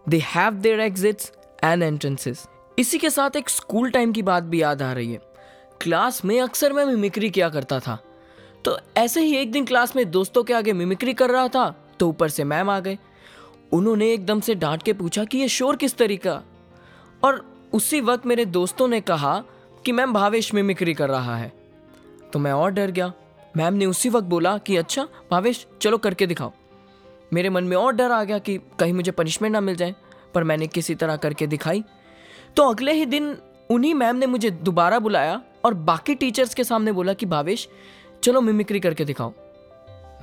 they 0.10 0.18
have 0.18 0.54
their 0.54 0.80
exits 0.80 1.32
and 1.64 1.84
entrances 1.84 2.48
इसी 2.80 2.98
के 2.98 3.10
साथ 3.10 3.36
एक 3.36 3.50
स्कूल 3.50 3.90
टाइम 3.92 4.12
की 4.12 4.22
बात 4.22 4.44
भी 4.44 4.62
याद 4.62 4.82
आ 4.82 4.94
रही 4.94 5.12
है। 5.12 5.22
क्लास 5.82 6.26
में 6.26 6.42
अक्सर 6.42 6.74
मैं 6.74 6.86
मिमिक्री 6.86 7.30
किया 7.30 7.50
करता 7.50 7.80
था। 7.80 8.00
तो 8.66 8.78
ऐसे 8.98 9.22
ही 9.22 9.36
एक 9.36 9.52
दिन 9.52 9.66
क्लास 9.66 9.96
में 9.96 10.12
दोस्तों 10.12 10.44
के 10.44 10.54
आगे 10.54 10.74
मिमिक्री 10.74 11.14
कर 11.14 11.30
रहा 11.30 11.48
था 11.48 11.70
तो 12.00 12.10
ऊपर 12.10 12.30
से 12.30 12.44
मैम 12.44 12.70
आ 12.70 12.80
गए। 12.80 12.98
उन्होंने 13.72 14.12
एकदम 14.14 14.40
से 14.40 14.56
डांट 14.56 14.84
के 14.84 14.94
पूछा 14.94 15.24
कि 15.24 15.38
ये 15.38 15.48
शोर 15.48 15.76
किस 15.76 15.98
तरीका? 15.98 16.42
और 17.24 17.46
उसी 17.74 18.02
वक्त 18.02 18.26
मेरे 18.26 18.46
दोस्तों 18.46 18.88
ने 18.88 19.02
कहा 19.02 19.44
कि 19.86 19.92
मैम 19.92 20.14
भावेश 20.14 20.54
मिमिक्री 20.54 20.94
कर 20.94 21.10
रहा 21.10 21.38
है। 21.38 21.52
तो 22.34 22.40
मैं 22.40 22.52
और 22.52 22.72
डर 22.72 22.92
गया। 22.92 23.14
मैम 23.56 23.74
ने 23.74 23.86
उसी 23.86 24.10
वक्त 24.10 24.28
बोला 24.28 24.58
कि 24.58 24.76
अच्छा 24.78 25.08
भावेश, 25.32 25.66
चलो 25.82 25.98
करके 25.98 26.28
दिखाओ। 26.28 26.52
मेरे 27.34 27.50
मन 27.50 27.64
में 27.64 27.76
और 27.78 27.94
डर 27.94 28.12
आ 28.12 28.24
गया 28.24 28.38
कि 28.40 28.58
कहीं 28.80 28.94
मुझे 28.94 29.12
पनिशमेंट 29.12 29.54
ना 29.54 29.62
मिल 29.62 29.76
जाए, 29.76 29.96
पर 30.34 30.44
मैंने 30.44 30.68
किसी 30.68 30.96
तरह 30.96 31.16
करके 31.16 31.48
दिखाई। 31.48 31.84
तो 32.58 32.64
अगले 32.64 32.94
ही 32.94 33.06
दिन 33.06 33.36
उन्हीं 33.70 33.94
मैम 33.94 34.16
ने 34.16 34.26
मुझे 34.26 34.50
दोबारा 34.52 35.00
बुलाया 35.00 35.42
और 35.66 35.74
बाकी 35.74 36.16
टीचर्स 36.16 36.54
के 36.54 36.64
सामने 36.64 36.92
बोला 36.92 37.14
कि, 37.14 37.26
भावेश, 37.26 37.68
चलो 38.24 38.42
मिमिक्री 38.42 38.80
करके 38.80 39.06
दिखाओ। 39.06 39.34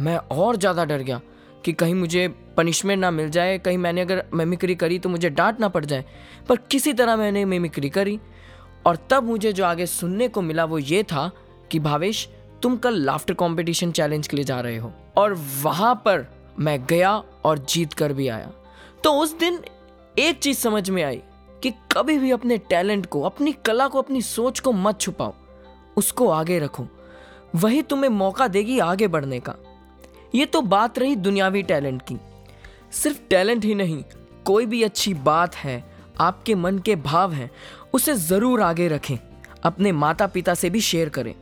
मैं 0.01 0.17
और 0.17 0.57
ज़्यादा 0.57 0.85
डर 0.85 1.03
गया 1.03 1.21
कि 1.65 1.73
कहीं 1.73 1.95
मुझे 1.95 2.27
पनिशमेंट 2.57 3.01
ना 3.01 3.11
मिल 3.11 3.31
जाए, 3.31 3.59
कहीं 3.59 3.79
मैंने 3.79 4.01
अगर 4.01 4.25
मिमिक्री 4.35 4.75
करी 4.75 4.99
तो 4.99 5.09
मुझे 5.09 5.31
डांट 5.31 5.61
ना 5.61 5.69
पड़ 5.69 5.85
जाए, 5.85 6.05
पर 6.49 6.57
किसी 6.71 6.93
तरह 6.93 7.17
मैंने 7.17 7.45
मिमिक्री 7.45 7.91
करी। 7.91 8.19
और 8.87 8.99
तब 9.11 9.25
मुझे 9.25 9.53
जो 9.53 9.65
आगे 9.65 9.87
सुनने 9.87 10.29
को 10.29 10.43
मिला 10.43 10.65
वो 10.65 10.79
ये 10.79 11.03
था 11.03 11.31
कि, 11.71 11.79
भावेश 11.79 12.29
तुम 12.63 12.77
कल 12.77 12.95
लाफ्टर 12.95 13.35
कंपटीशन 13.35 13.93
चैलेंज 13.93 14.29
के 14.29 14.37
लिए 14.37 14.45
जा 14.45 14.61
रहे 14.61 14.77
हो। 14.77 14.93
और 15.17 15.35
वहाँ 15.63 15.95
पर 15.95 16.27
मैं 16.59 16.87
गया 16.87 17.23
और 17.45 17.59
जीत 17.59 17.93
कर 17.93 18.13
भी 18.13 18.29
आया। 18.29 18.51
तो 19.05 19.13
उस 19.13 19.39
दिन 19.39 19.65
एक 20.19 20.39
चीज़ 20.39 20.59
समझ 20.59 20.91
में 20.91 21.03
आई 21.03 21.23
कि 21.63 21.71
कभी 21.71 22.19
भी 22.19 22.31
अपने 22.31 22.59
टैलेंट 22.59 23.07
को, 23.07 23.23
अपनी 23.23 23.53
कला 23.53 23.89
को, 23.89 23.99
अपनी 23.99 24.23
सोच 24.23 24.61
को 24.61 24.73
मत 24.73 25.01
छुपाओ। 25.01 25.35
उसको 25.97 26.29
आगे 26.29 26.59
रखो। 26.59 26.87
वही 27.55 27.83
तुम्हें 27.83 28.11
मौका 28.11 28.49
देगी 28.49 28.79
आगे 28.79 29.09
बढ़ने 29.09 29.41
का। 29.41 29.55
ये 30.35 30.47
तो 30.47 30.61
बात 30.61 30.99
रही 30.99 31.17
दुनियावी 31.17 31.63
टैलेंट 31.63 32.03
की। 32.03 32.17
सिर्फ़ 32.93 33.19
टैलेंट 33.31 33.65
ही 33.65 33.75
नहीं, 33.75 34.05
कोई 34.45 34.67
भी 34.67 34.83
अच्छी 34.83 35.15
बात 35.15 35.55
है, 35.55 35.85
आपके 36.21 36.55
मन 36.55 36.79
के 36.79 36.97
भाव 36.97 37.33
हैं, 37.33 37.51
उसे 37.95 38.15
ज़रूर 38.15 38.63
आगे 38.63 38.89
रखें। 38.89 39.17
अपने 39.63 39.93
माता 39.93 40.27
पिता 40.27 40.55
से 40.55 40.71
भी 40.71 40.81
शेयर 40.81 41.09
करें। 41.09 41.35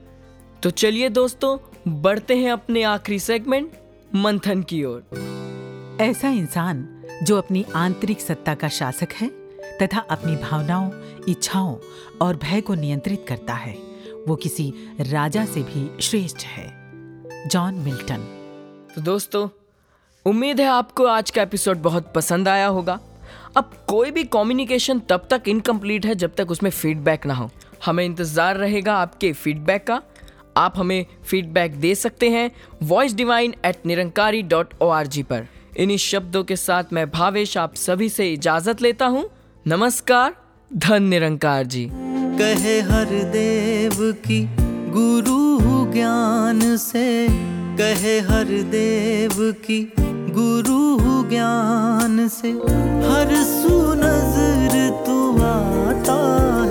तो 0.62 0.70
चलिए 0.70 1.08
दोस्तों 1.08 1.56
बढ़ते 2.02 2.36
हैं 2.36 2.50
अपने 2.52 2.82
आखिरी 2.82 3.18
सेगमेंट 3.18 3.72
मंथन 4.14 4.62
की 4.62 4.82
ओर। 4.84 5.98
ऐसा 6.00 6.28
इंसान 6.28 6.86
जो 7.22 7.36
अपनी 7.38 7.64
आंतरिक 7.76 8.20
सत्ता 8.20 8.54
का 8.54 8.68
शासक 8.68 9.12
है 9.12 9.28
तथा 9.82 10.00
अपनी 10.10 10.36
भावनाओं 10.36 10.90
इच्छाओं 11.28 11.76
और 12.22 12.36
भय 12.36 12.60
को 12.60 12.74
नियंत्रित 12.74 13.24
करता 13.28 13.54
है 13.54 13.74
वो 14.28 14.36
किसी 14.36 14.72
राजा 15.00 15.44
से 15.44 15.62
भी 15.62 15.90
श्रेष्ठ 16.02 16.44
है। 16.46 16.66
John 17.48 17.74
Milton. 17.74 18.26
तो 18.94 19.02
दोस्तों 19.02 19.48
उम्मीद 20.26 20.60
है 20.60 20.66
आपको 20.66 21.06
आज 21.06 21.30
का 21.30 21.42
एपिसोड 21.42 21.82
बहुत 21.82 22.12
पसंद 22.14 22.48
आया 22.48 22.66
होगा। 22.68 22.98
अब 23.56 23.70
कोई 23.88 24.10
भी 24.10 24.24
कम्युनिकेशन 24.24 24.98
तब 25.00 25.28
तक 25.30 25.48
इनकम्प्लीट 25.48 26.06
है 26.06 26.14
जब 26.14 26.34
तक 26.34 26.50
उसमें 26.50 26.70
फीडबैक 26.70 27.26
ना 27.26 27.34
हो। 27.34 27.50
हमें 27.86 28.04
इंतज़ार 28.04 28.56
रहेगा 28.56 28.94
आपके 28.94 29.32
फीडबैक 29.32 29.86
का। 29.86 30.02
आप 30.56 30.74
हमें 30.76 31.06
फीडबैक 31.24 31.74
दे 31.80 31.94
सकते 31.94 32.30
हैं 32.30 32.50
voice 32.82 33.14
divine 33.14 33.54
at 33.64 33.86
Nirankari 33.86 34.42
dot 34.42 34.74
O 34.82 34.88
R 34.88 35.06
G 35.06 35.22
पर। 35.22 35.46
इन्हीं 35.76 35.98
शब्दों 35.98 36.42
के 36.44 36.56
साथ 36.56 36.92
मैं 36.92 37.10
भावेश 37.10 37.56
आप 37.58 37.74
सभी 37.74 38.08
से 38.08 38.32
इजाज़त 38.32 38.82
लेता 38.82 39.06
हूँ। 39.06 39.28
नमस्कार, 39.66 40.34
धन 40.70 41.02
निरंकार 41.02 41.64
जी। 41.66 41.88
कहे 42.38 42.80
हर 42.80 43.06
देव 43.32 43.96
की 44.26 44.40
गुरु 44.90 45.92
ज्ञान 45.92 46.76
से। 46.76 47.26
कहे 47.78 48.18
हर 48.20 48.44
देव 48.70 49.34
की 49.66 49.80
गुरु 50.30 51.28
ज्ञान 51.28 52.28
से। 52.28 52.50
हर 53.06 53.34
सुनजर 53.44 54.74
तू 55.06 55.18
आता 55.42 56.16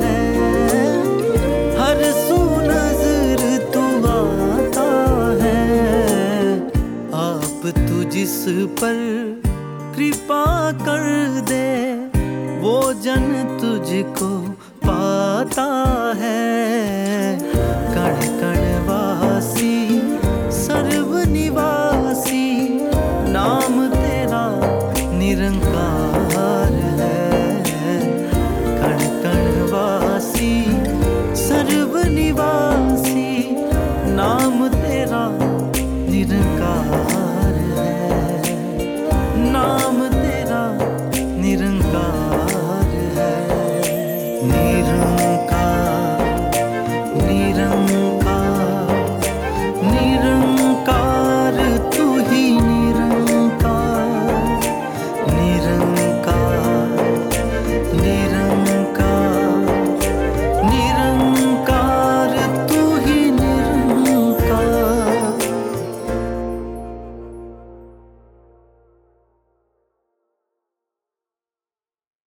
है। 0.02 0.05
जिस 8.26 8.46
पर 8.80 8.96
कृपा 9.96 10.72
कर 10.72 11.04
दे। 11.50 11.66
वो 12.60 12.94
जन 12.94 13.26
तुझको 13.62 14.30
पाता 14.88 15.66
है। 16.18 16.42